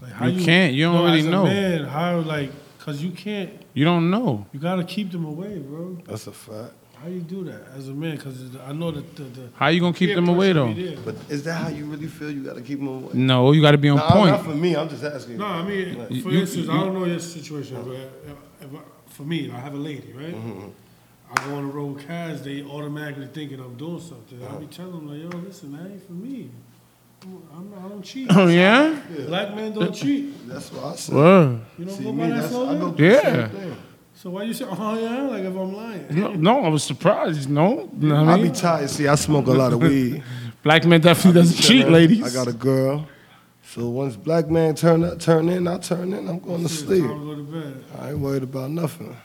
Like, 0.01 0.13
how 0.13 0.27
You 0.27 0.43
can't. 0.43 0.73
You 0.73 0.85
don't 0.85 0.95
no, 0.95 1.05
really 1.05 1.19
as 1.19 1.27
a 1.27 1.31
know. 1.31 1.45
Man, 1.45 1.85
how 1.85 2.21
like, 2.21 2.51
cause 2.79 3.03
you 3.03 3.11
can't. 3.11 3.51
You 3.75 3.85
don't 3.85 4.11
know. 4.11 4.47
You 4.53 4.61
gotta 4.61 4.85
keep 4.85 5.11
them 5.11 5.27
away, 5.27 5.59
bro. 5.59 5.99
That's 6.07 6.29
a 6.29 6.33
fact. 6.33 6.73
How 7.05 7.11
you 7.11 7.21
do 7.21 7.45
that 7.45 7.61
as 7.77 7.89
a 7.89 7.93
man? 7.93 8.17
Cause 8.17 8.35
I 8.67 8.73
know 8.73 8.91
that 8.91 9.15
the, 9.15 9.25
the 9.25 9.49
How 9.57 9.69
you 9.69 9.79
gonna 9.81 9.93
keep 9.93 10.15
them 10.15 10.27
away 10.27 10.53
though? 10.55 10.73
But 11.05 11.17
is 11.29 11.45
that 11.45 11.53
how 11.55 11.69
you 11.69 11.85
really 11.85 12.07
feel? 12.07 12.31
You 12.31 12.43
got 12.43 12.57
to 12.57 12.63
keep 12.63 12.79
them 12.79 12.89
away. 12.89 13.11
No, 13.13 13.53
you 13.53 13.61
got 13.61 13.73
to 13.73 13.79
be 13.79 13.91
on 13.91 13.97
Nah, 13.99 14.11
point. 14.11 14.31
Not 14.31 14.45
for 14.45 14.55
me. 14.55 14.75
I'm 14.75 14.89
just 14.89 15.05
asking. 15.05 15.37
No, 15.37 15.45
I 15.45 15.63
mean, 15.63 15.99
Right. 15.99 16.09
for 16.23 16.31
You- 16.31 16.41
instance, 16.41 16.65
you- 16.67 16.73
I 16.73 16.77
don't 16.77 16.95
know 16.95 17.05
your 17.05 17.19
situation, 17.19 17.77
but 17.85 17.93
if, 17.95 18.09
if 18.63 18.75
I, 18.75 18.79
for 19.09 19.25
me, 19.25 19.51
I 19.51 19.59
have 19.61 19.75
a 19.75 19.77
lady, 19.77 20.13
right? 20.17 20.35
Mm-hmm. 20.35 20.69
I 21.31 21.47
go 21.47 21.57
on 21.57 21.67
the 21.69 21.73
road 21.75 21.97
with 21.97 22.07
cars, 22.09 22.41
they 22.43 22.63
automatically 22.63 23.27
thinking 23.27 23.61
I'm 23.61 23.77
doing 23.77 24.01
something. 24.01 24.43
I 24.43 24.47
Uh-huh. 24.47 24.59
be 24.61 24.67
telling 24.69 24.93
them 24.93 25.09
like, 25.09 25.21
yo, 25.35 25.41
listen, 25.41 25.73
that 25.73 25.91
ain't 25.91 26.07
for 26.07 26.13
me. 26.13 26.49
I'm, 27.55 27.73
I 27.85 27.89
don't 27.89 28.03
cheat. 28.03 28.29
Oh 28.31 28.47
yeah. 28.63 28.99
Black 29.27 29.55
men 29.55 29.73
don't 29.75 29.93
cheat. 29.95 30.49
That's 30.49 30.73
what 30.73 30.85
I 30.93 30.97
said. 30.97 31.15
Word. 31.15 31.61
You 31.79 31.85
don't 31.85 31.95
See 31.97 32.05
go 32.05 32.13
me, 32.13 32.23
by 32.23 32.29
that 32.29 32.35
that's, 32.43 32.47
I 32.47 32.57
go 32.57 32.65
slogan. 32.65 32.95
through 32.97 33.07
the 33.09 33.67
Yeah. 33.69 33.75
Same 34.15 34.23
thing. 34.23 34.23
So 34.23 34.31
why 34.31 34.43
you 34.45 34.55
say, 34.55 34.65
oh 34.69 34.99
yeah, 34.99 35.23
like 35.23 35.45
if 35.45 35.55
I'm 35.57 35.75
lying? 35.75 36.07
No, 36.11 36.33
no, 36.33 36.65
I 36.65 36.69
was 36.69 36.83
surprised. 36.85 37.49
No, 37.51 37.91
you 37.99 38.09
know 38.09 38.17
I 38.25 38.35
I 38.35 38.43
be 38.43 38.51
tired. 38.51 38.91
See, 38.91 39.07
I 39.09 39.15
smoke 39.17 39.47
a 39.47 39.53
lot 39.53 39.73
of 39.73 39.81
weed. 39.83 40.23
Black 40.63 40.85
man 40.87 41.01
definitely 41.01 41.41
doesn't 41.43 41.61
cheat, 41.63 41.89
ladies. 41.89 42.23
I 42.25 42.31
got 42.45 42.49
a 42.49 42.57
girl. 42.57 43.07
So 43.67 43.89
once 43.89 44.15
black 44.17 44.49
man 44.49 44.75
turn 44.77 45.03
up, 45.03 45.19
turn 45.19 45.49
in, 45.49 45.67
I 45.67 45.79
turn 45.79 46.13
in. 46.13 46.29
I'm 46.29 46.39
going 46.39 46.63
to 46.63 46.69
Shit, 46.69 46.87
sleep. 46.87 47.03
To 47.03 47.09
go 47.09 47.35
to 47.35 47.43
bed. 47.43 47.85
I 47.99 48.11
ain't 48.11 48.21
worried 48.21 48.45
about 48.45 48.71
nothing. 48.71 49.17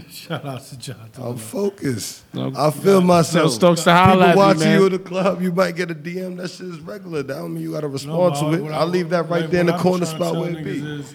Shout 0.10 0.46
out 0.46 0.64
to 0.64 0.78
John. 0.78 1.10
I'm 1.18 1.36
focused. 1.36 2.24
No. 2.32 2.50
I 2.56 2.70
feel 2.70 2.82
Tell 2.82 3.00
myself. 3.02 3.52
Stokes 3.52 3.84
to 3.84 3.92
holler 3.92 4.24
at 4.24 4.28
People 4.30 4.42
me, 4.42 4.46
watching 4.46 4.60
man. 4.62 4.78
you 4.80 4.86
at 4.86 4.92
the 4.92 4.98
club, 5.00 5.42
you 5.42 5.52
might 5.52 5.76
get 5.76 5.90
a 5.90 5.94
DM. 5.94 6.36
That 6.38 6.50
shit 6.50 6.66
is 6.66 6.80
regular. 6.80 7.22
That 7.22 7.34
don't 7.34 7.52
mean 7.52 7.62
you 7.62 7.72
got 7.72 7.82
to 7.82 7.88
respond 7.88 8.34
but 8.34 8.40
to 8.40 8.54
it. 8.56 8.62
what 8.62 8.72
I'll 8.72 8.86
leave 8.86 9.10
that 9.10 9.28
right 9.28 9.42
like, 9.42 9.50
there 9.50 9.60
in 9.60 9.66
the 9.66 9.74
I'm 9.74 9.80
corner 9.80 10.06
spot 10.06 10.34
where 10.36 10.50
it 10.50 10.64
be. 10.64 10.78
is, 10.78 11.14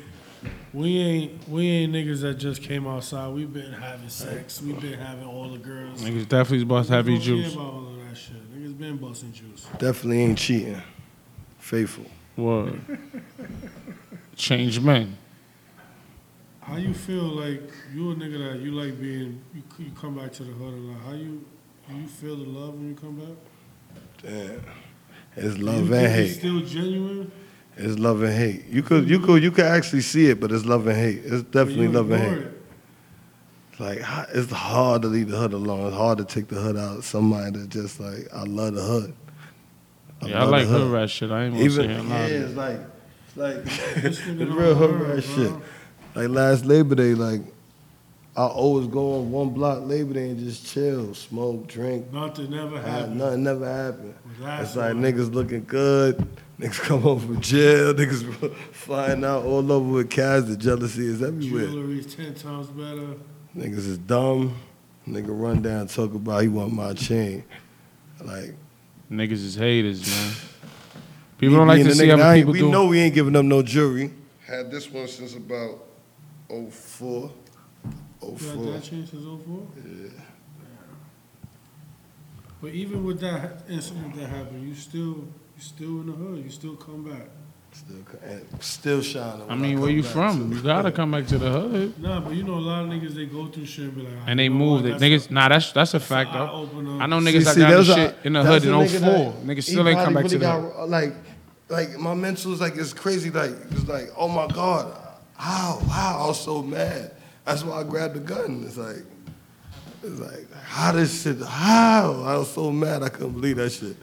We 0.76 0.98
ain't 0.98 1.48
we 1.48 1.68
ain't 1.70 1.94
niggas 1.94 2.20
that 2.22 2.34
just 2.34 2.62
came 2.62 2.86
outside. 2.86 3.34
We've 3.34 3.52
been 3.52 3.72
having 3.72 4.10
sex. 4.10 4.62
We've 4.62 4.80
been 4.80 5.00
having 5.00 5.26
all 5.26 5.48
the 5.48 5.58
girls. 5.58 6.02
Niggas 6.02 6.28
definitely 6.28 6.60
supposed 6.60 6.90
to 6.90 6.96
have 6.96 7.06
We 7.08 7.14
don't 7.14 7.22
care 7.24 7.36
juice. 7.38 7.54
about 7.54 7.74
all 7.74 7.88
of 7.88 8.10
that 8.10 8.18
shit. 8.18 8.54
niggas 8.54 8.78
been 8.78 8.98
busting 8.98 9.32
juice. 9.32 9.68
Definitely 9.78 10.22
ain't 10.24 10.38
cheating. 10.38 10.82
Faithful. 11.60 12.06
Word. 12.36 12.82
Change 14.36 14.82
men. 14.82 15.18
How 16.60 16.76
you 16.76 16.94
feel 16.94 17.24
like 17.24 17.62
you 17.94 18.12
a 18.12 18.16
nigga 18.16 18.52
that 18.52 18.60
you 18.60 18.72
like 18.72 19.00
being? 19.00 19.42
You, 19.54 19.64
you 19.80 19.92
come 19.92 20.18
back 20.18 20.34
to 20.34 20.44
the 20.44 20.52
hood 20.52 20.74
a 20.74 20.78
lot. 20.78 21.02
How 21.06 21.14
you 21.14 21.46
do 21.88 21.96
you 21.96 22.08
feel 22.08 22.36
the 22.36 22.44
love 22.50 22.74
when 22.74 22.90
you 22.90 22.96
come 22.96 23.16
back? 23.16 23.38
Damn. 24.22 24.62
It's 25.38 25.58
love 25.58 25.76
you 25.76 25.80
and 25.82 25.90
think 25.90 26.10
hate. 26.10 26.26
It's 26.32 26.38
still 26.40 26.60
genuine. 26.60 27.32
It's 27.78 28.00
love 28.00 28.22
and 28.24 28.34
hate. 28.34 28.66
You 28.68 28.82
could 28.82 29.10
you 29.10 29.20
could 29.20 29.44
you 29.44 29.52
could 29.52 29.66
actually 29.66 30.02
see 30.02 30.28
it, 30.30 30.40
but 30.40 30.52
it's 30.52 30.66
love 30.66 30.88
and 30.88 30.96
hate. 30.98 31.22
It's 31.26 31.44
definitely 31.44 31.90
love 31.90 32.10
and 32.12 32.22
hate. 32.22 32.38
it. 32.48 32.52
Like 33.80 33.98
it's 34.34 34.52
hard 34.52 35.02
to 35.02 35.10
leave 35.10 35.28
the 35.30 35.38
hood 35.38 35.52
alone. 35.54 35.88
It's 35.88 35.96
hard 35.98 36.18
to 36.20 36.26
take 36.26 36.48
the 36.48 36.56
hood 36.56 36.78
out. 36.78 37.04
Somebody 37.04 37.52
that 37.60 37.70
just 37.70 38.00
like 38.00 38.28
I 38.34 38.44
love 38.44 38.76
the 38.76 38.82
hood. 38.82 39.14
Yeah, 40.22 40.42
I 40.42 40.46
like 40.46 40.68
hood 40.68 40.90
rat 40.92 41.10
shit. 41.10 41.30
I 41.32 41.46
ain't 41.46 41.56
Even 41.58 41.72
say 41.72 41.86
a 41.86 42.02
yeah, 42.02 42.02
lot. 42.02 42.22
of 42.22 42.32
it. 42.32 42.42
it's 42.42 42.56
like 42.56 42.80
it's 43.28 43.38
like 43.38 43.64
This 44.02 44.20
it's 44.26 44.40
real 44.40 44.76
hood 44.76 45.02
rat 45.02 45.24
shit. 45.24 45.52
Like 46.16 46.30
last 46.30 46.66
Labor 46.66 46.96
Day, 46.96 47.14
like 47.14 47.42
I 48.38 48.44
always 48.48 48.88
go 48.88 49.16
on 49.20 49.32
one 49.32 49.50
block 49.50 49.84
Labor 49.86 50.14
Day 50.16 50.30
and 50.32 50.40
just 50.40 50.66
chill, 50.66 51.14
smoke, 51.14 51.68
drink. 51.68 52.12
Nothing 52.12 52.50
never 52.52 52.82
happened. 52.82 53.18
nothing 53.18 53.44
never 53.44 53.66
happened. 53.66 54.14
Well, 54.42 54.62
It's 54.62 54.76
like 54.76 54.94
niggas 54.96 55.34
looking 55.34 55.64
good. 55.64 56.18
Niggas 56.60 56.80
come 56.82 57.02
home 57.02 57.20
from 57.20 57.40
jail. 57.42 57.94
Niggas 57.94 58.54
flying 58.74 59.24
out 59.24 59.46
all 59.46 59.72
over 59.72 59.90
with 59.90 60.10
cats. 60.10 60.48
The 60.48 60.58
jealousy 60.58 61.08
is 61.08 61.24
everywhere. 61.24 61.68
Jewelry's 61.68 62.14
ten 62.14 62.34
times 62.34 62.68
better. 62.68 63.16
Niggas 63.56 63.78
is 63.88 63.98
dumb. 64.00 64.54
Nigga 65.08 65.28
run 65.30 65.62
down 65.62 65.88
talk 65.88 66.14
about 66.14 66.42
he 66.42 66.50
want 66.50 66.74
my 66.74 66.94
chain. 66.94 67.44
Like 68.22 68.54
Niggas 69.10 69.32
is 69.32 69.56
haters, 69.56 70.06
man. 70.08 70.34
People 71.38 71.58
don't 71.58 71.68
like 71.68 71.78
being 71.78 71.88
to 71.88 71.96
see 71.96 72.04
nigga 72.06 72.18
that 72.18 72.26
other 72.26 72.36
people 72.38 72.54
We 72.54 72.60
do. 72.60 72.72
know 72.72 72.88
we 72.88 73.00
ain't 73.00 73.14
giving 73.14 73.34
them 73.34 73.48
no 73.48 73.62
jury. 73.62 74.12
Had 74.46 74.72
this 74.72 74.90
one 74.92 75.08
since 75.08 75.36
about 75.36 75.80
04. 76.50 77.30
Oh, 78.26 78.38
you 78.40 78.46
got 78.48 78.56
04. 78.56 78.72
that 78.74 78.84
change 78.84 79.10
since 79.12 79.24
04? 79.24 79.68
Yeah. 79.78 80.10
But 82.62 82.72
even 82.74 83.04
with 83.04 83.20
that 83.22 83.62
incident 83.70 84.16
that 84.16 84.30
happened, 84.30 84.68
you 84.68 84.74
still 84.76 85.28
you 85.56 85.62
still 85.62 86.02
in 86.02 86.08
the 86.08 86.14
hood. 86.14 86.44
You 86.44 86.50
still 86.50 86.76
come 86.76 87.04
back. 87.04 87.28
Still, 87.72 87.98
co- 88.06 88.18
and 88.26 88.40
eh, 88.42 88.58
still 88.62 89.02
shining. 89.02 89.42
I 89.42 89.46
when 89.48 89.62
mean, 89.62 89.74
come 89.74 89.82
where 89.82 89.92
you 89.92 90.02
back 90.04 90.12
from? 90.14 90.50
to 90.50 90.56
You 90.56 90.62
gotta 90.64 90.92
come 90.94 91.12
back 91.12 91.28
to 91.28 91.38
the 91.38 91.50
hood. 91.52 92.02
Nah, 92.02 92.22
but 92.22 92.34
you 92.34 92.44
know 92.44 92.54
a 92.54 92.56
lot 92.56 92.84
of 92.86 92.90
niggas 92.90 93.14
they 93.14 93.26
go 93.26 93.48
through 93.48 93.66
shit 93.66 93.86
and 93.86 93.96
be 93.96 94.02
like, 94.04 94.14
And 94.28 94.40
they 94.40 94.46
you 94.46 94.50
know 94.50 94.56
move 94.56 94.84
what, 94.84 94.92
it. 94.92 94.98
Niggas, 95.02 95.30
a- 95.30 95.34
nah, 95.34 95.50
that's 95.50 95.74
that's 95.74 95.94
a 95.94 96.00
fact 96.00 96.32
though. 96.32 96.70
I 97.02 97.06
know 97.06 97.20
niggas 97.20 97.32
See, 97.40 97.40
that 97.40 97.54
see, 97.56 97.60
got 97.62 97.70
those 97.72 97.88
the 97.88 97.94
are- 97.94 97.96
shit 97.98 98.16
in 98.24 98.34
the 98.34 98.44
that's 98.44 98.64
hood 98.64 98.74
in 98.74 98.74
a 98.74 98.78
nigga 98.78 99.00
04. 99.02 99.02
that- 99.02 99.44
Niggas 99.46 99.56
he 99.56 99.62
still 99.62 99.90
ain't 99.90 99.98
come 100.00 100.14
probably 100.14 100.22
back 100.24 100.32
to 100.32 100.38
really 100.40 100.46
the 100.46 100.62
hood. 100.62 100.74
got, 100.78 100.90
Like, 100.90 101.14
like 101.68 102.00
my 102.00 102.14
mental 102.14 102.54
is 102.54 102.62
like 102.62 102.78
it's 102.78 102.94
crazy. 102.94 103.30
Like 103.30 103.52
it's 103.72 103.88
like, 103.90 104.10
oh 104.16 104.30
my 104.30 104.48
god, 104.48 104.98
how, 105.36 105.80
how? 105.92 106.24
I 106.24 106.28
was 106.28 106.40
so 106.42 106.64
mad. 106.64 107.12
That's 107.46 107.64
why 107.64 107.80
I 107.80 107.84
grabbed 107.84 108.16
the 108.16 108.20
gun. 108.20 108.64
It's 108.66 108.78
like, 108.78 109.04
it's 110.04 110.20
like, 110.20 110.52
how 110.64 110.92
this 110.92 111.24
shit? 111.24 111.40
How? 111.42 112.24
I 112.26 112.38
was 112.38 112.52
so 112.52 112.72
mad. 112.72 113.04
I 113.04 113.10
couldn't 113.10 113.34
believe 113.34 113.58
that 113.58 113.72
shit. 113.72 113.96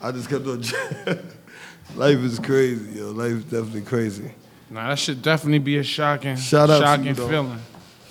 I 0.00 0.12
just 0.12 0.28
kept 0.28 0.46
on. 0.46 0.62
Life 1.96 2.18
is 2.18 2.38
crazy, 2.38 2.98
yo. 3.00 3.10
Life 3.10 3.32
is 3.32 3.44
definitely 3.44 3.82
crazy. 3.82 4.32
Nah, 4.70 4.90
that 4.90 4.98
should 4.98 5.20
definitely 5.22 5.58
be 5.58 5.78
a 5.78 5.82
shocking, 5.82 6.36
Shout 6.36 6.70
out 6.70 6.78
to 6.78 6.84
shocking 6.84 7.06
you, 7.06 7.14
though. 7.14 7.28
feeling. 7.28 7.58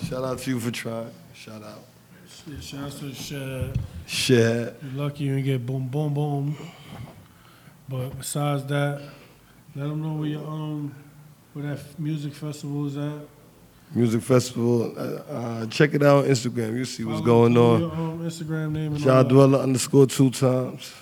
Shout 0.04 0.24
out 0.24 0.38
to 0.38 0.50
you 0.50 0.60
for 0.60 0.70
trying. 0.70 1.10
Shout 1.32 1.62
out. 1.62 1.78
Shit, 2.28 2.62
shout 2.62 2.84
out 2.84 2.92
to 2.92 3.04
the 3.06 3.14
shit. 3.14 3.76
Shit. 4.06 4.76
You're 4.82 4.92
lucky 5.02 5.24
you 5.24 5.34
didn't 5.36 5.46
get 5.46 5.64
boom, 5.66 5.88
boom, 5.88 6.12
boom. 6.12 6.56
But 7.88 8.18
besides 8.18 8.64
that, 8.66 9.00
let 9.74 9.88
them 9.88 10.02
know 10.02 10.14
where 10.20 10.28
your 10.28 10.46
um 10.46 10.94
where 11.54 11.74
that 11.74 11.98
music 11.98 12.34
festival 12.34 12.86
is 12.86 12.96
at. 12.96 13.22
Music 13.94 14.22
festival. 14.22 14.92
Uh, 14.96 15.00
uh, 15.32 15.66
check 15.66 15.94
it 15.94 16.02
out 16.02 16.24
on 16.24 16.30
Instagram. 16.30 16.76
You 16.76 16.84
see 16.84 17.04
what's 17.04 17.20
Follow- 17.20 17.26
going 17.26 17.56
on. 17.58 17.80
Your, 17.80 17.92
um, 17.92 18.20
Instagram 18.20 18.70
name 18.72 18.94
and 18.94 19.08
all 19.08 19.22
Y'all. 19.22 19.24
Dwella 19.24 19.62
underscore 19.62 20.06
two 20.06 20.30
times. 20.30 20.92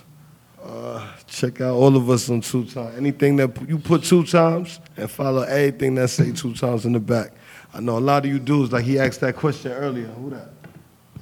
Uh, 0.64 1.06
check 1.26 1.60
out 1.60 1.74
all 1.74 1.96
of 1.96 2.08
us 2.10 2.28
on 2.30 2.40
two 2.40 2.64
times. 2.64 2.96
Anything 2.96 3.36
that 3.36 3.50
you 3.68 3.78
put 3.78 4.04
two 4.04 4.24
times 4.24 4.80
and 4.96 5.10
follow 5.10 5.42
everything 5.42 5.94
that 5.96 6.08
say 6.08 6.32
two 6.32 6.54
times 6.54 6.84
in 6.86 6.92
the 6.92 7.00
back. 7.00 7.32
I 7.74 7.80
know 7.80 7.98
a 7.98 8.00
lot 8.00 8.24
of 8.24 8.30
you 8.30 8.38
dudes, 8.38 8.72
like 8.72 8.84
he 8.84 8.98
asked 8.98 9.20
that 9.20 9.36
question 9.36 9.70
earlier. 9.72 10.06
Who 10.06 10.30
that? 10.30 10.50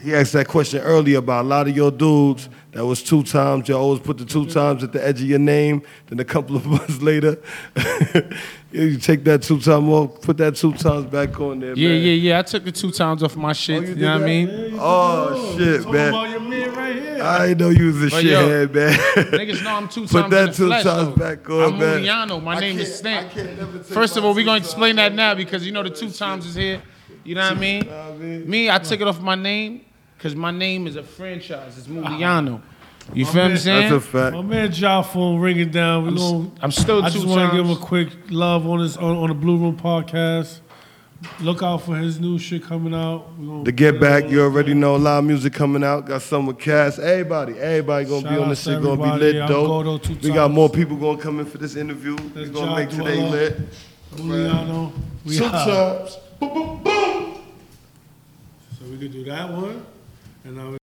He 0.02 0.14
asked 0.14 0.34
that 0.34 0.46
question 0.46 0.80
earlier 0.82 1.18
about 1.18 1.44
a 1.44 1.48
lot 1.48 1.68
of 1.68 1.74
your 1.76 1.90
dudes 1.90 2.48
that 2.72 2.84
was 2.84 3.02
two 3.02 3.22
times. 3.22 3.68
You 3.68 3.76
always 3.76 4.00
put 4.00 4.18
the 4.18 4.24
two 4.24 4.42
mm-hmm. 4.42 4.50
times 4.50 4.84
at 4.84 4.92
the 4.92 5.04
edge 5.04 5.22
of 5.22 5.28
your 5.28 5.38
name. 5.38 5.82
Then 6.08 6.20
a 6.20 6.24
couple 6.24 6.54
of 6.56 6.66
months 6.76 7.00
later, 7.00 7.38
you 8.72 8.98
take 8.98 9.24
that 9.24 9.42
two 9.42 9.58
time 9.60 9.88
off, 9.88 10.20
put 10.20 10.36
that 10.36 10.56
two 10.56 10.74
times 10.74 11.06
back 11.06 11.40
on 11.40 11.60
there. 11.60 11.74
Yeah, 11.74 11.88
man. 11.88 12.02
yeah, 12.02 12.12
yeah. 12.12 12.38
I 12.38 12.42
took 12.42 12.64
the 12.64 12.72
two 12.72 12.90
times 12.90 13.22
off 13.22 13.34
my 13.36 13.52
shit. 13.54 13.78
Oh, 13.78 13.80
you 13.80 13.88
you 13.88 13.94
did 13.94 14.02
know 14.02 14.12
what 14.14 14.22
I 14.22 14.26
mean? 14.26 14.48
Yeah, 14.48 14.78
Oh, 14.80 15.26
can 15.32 15.34
do 15.58 15.64
it. 15.64 15.66
shit, 15.66 15.82
Talking 15.82 15.92
man. 15.92 16.08
about 16.08 16.30
your 16.30 16.40
man 16.40 16.74
right 16.74 16.96
here. 16.96 17.22
I 17.22 17.46
ain't 17.46 17.58
know 17.58 17.70
you 17.70 17.86
was 17.86 18.02
a 18.02 18.10
But 18.10 18.24
yo, 18.24 18.48
shithead, 18.48 18.74
man. 18.74 18.92
Niggas 19.32 19.64
know 19.64 19.70
I'm 19.74 19.88
two 19.88 20.00
times 20.06 20.12
Put 20.12 20.30
that 20.30 20.54
two 20.54 20.66
flesh, 20.66 20.84
times 20.84 21.08
though. 21.08 21.16
back 21.16 21.48
on, 21.50 21.62
I'm 21.72 21.78
man. 21.78 22.02
Muliano. 22.02 22.42
My 22.42 22.54
I 22.56 22.60
name 22.60 22.78
is 22.78 22.88
can't- 22.88 22.98
Stamp. 22.98 23.30
I 23.30 23.34
can't 23.34 23.58
never 23.58 23.78
take 23.78 23.86
First 23.86 24.16
of 24.18 24.24
all, 24.24 24.34
we're 24.34 24.44
going 24.44 24.60
to 24.60 24.66
explain 24.66 24.96
that 24.96 25.14
now 25.14 25.34
because 25.34 25.64
you 25.64 25.72
know 25.72 25.82
the 25.82 25.90
two 25.90 26.10
times 26.10 26.44
is 26.46 26.54
here. 26.54 26.82
You 27.26 27.34
know 27.34 27.42
what 27.48 27.56
I 27.56 27.60
mean? 27.60 27.80
Know 27.86 27.86
what 27.90 28.12
I 28.12 28.16
mean? 28.16 28.48
Me, 28.50 28.70
I 28.70 28.78
took 28.78 29.00
it 29.00 29.06
off 29.06 29.20
my 29.20 29.34
name 29.34 29.84
because 30.16 30.34
my 30.34 30.50
name 30.50 30.86
is 30.86 30.96
a 30.96 31.02
franchise. 31.02 31.76
It's 31.78 31.88
uh-huh. 31.88 32.08
Muliano. 32.10 32.60
You 33.14 33.24
My 33.24 33.30
feel 33.30 33.40
what 33.42 33.44
I'm 33.46 33.50
man- 33.52 33.58
saying? 33.58 33.90
That's 33.92 34.04
a 34.04 34.08
fact. 34.08 34.34
My 34.36 34.42
man 34.42 34.72
Jaw 34.72 35.02
phone 35.02 35.38
ringing 35.40 35.70
down. 35.70 36.02
We 36.04 36.08
I'm, 36.10 36.16
gonna, 36.16 36.44
s- 36.46 36.50
I'm 36.62 36.70
still 36.72 37.04
I 37.04 37.08
two 37.08 37.14
just 37.14 37.26
want 37.26 37.50
to 37.50 37.56
give 37.56 37.64
him 37.66 37.72
a 37.72 37.78
quick 37.78 38.08
love 38.30 38.66
on 38.66 38.80
his 38.80 38.96
on, 38.96 39.16
on 39.16 39.28
the 39.28 39.34
Blue 39.34 39.56
Room 39.58 39.76
podcast. 39.76 40.60
Look 41.40 41.62
out 41.62 41.78
for 41.82 41.96
his 41.96 42.20
new 42.20 42.38
shit 42.38 42.62
coming 42.62 42.94
out. 42.94 43.36
We 43.38 43.46
gonna 43.46 43.64
The 43.64 43.72
Get 43.72 43.98
Back, 44.00 44.28
you 44.28 44.40
up 44.42 44.52
already 44.52 44.68
there. 44.72 44.76
know 44.76 44.96
live 44.96 45.24
music 45.24 45.52
coming 45.54 45.82
out. 45.82 46.06
Got 46.06 46.22
some 46.22 46.46
with 46.46 46.58
Cass. 46.58 46.98
Everybody, 46.98 47.54
everybody 47.58 48.04
gonna 48.06 48.20
Shout 48.22 48.30
be 48.32 48.36
on 48.38 48.48
this 48.50 48.64
to 48.64 48.70
shit. 48.74 48.82
Gonna 48.82 48.96
be 48.96 49.02
everybody. 49.08 49.32
lit, 49.32 49.42
I'm 49.42 49.48
dope. 49.48 49.66
Gordo 49.66 49.98
two 49.98 50.14
We 50.14 50.28
got 50.28 50.34
times. 50.48 50.54
more 50.54 50.68
people 50.68 50.96
gonna 50.96 51.18
come 51.18 51.40
in 51.40 51.46
for 51.46 51.58
this 51.58 51.74
interview. 51.76 52.16
We 52.16 52.28
That's 52.30 52.50
gonna 52.50 52.74
make 52.76 52.90
today 52.90 53.16
Dwella. 53.18 53.30
lit. 53.30 53.60
Muliano. 54.16 54.92
We 55.24 55.38
Two 55.38 55.44
out. 55.46 55.52
times. 55.52 56.16
Boom, 56.40 56.52
boom, 56.52 56.82
boom. 56.82 57.05
So 58.86 58.92
we 58.92 58.98
could 58.98 59.12
do 59.12 59.24
that 59.24 59.50
one, 59.50 59.84
and 60.44 60.60
I 60.60 60.68
would 60.68 60.85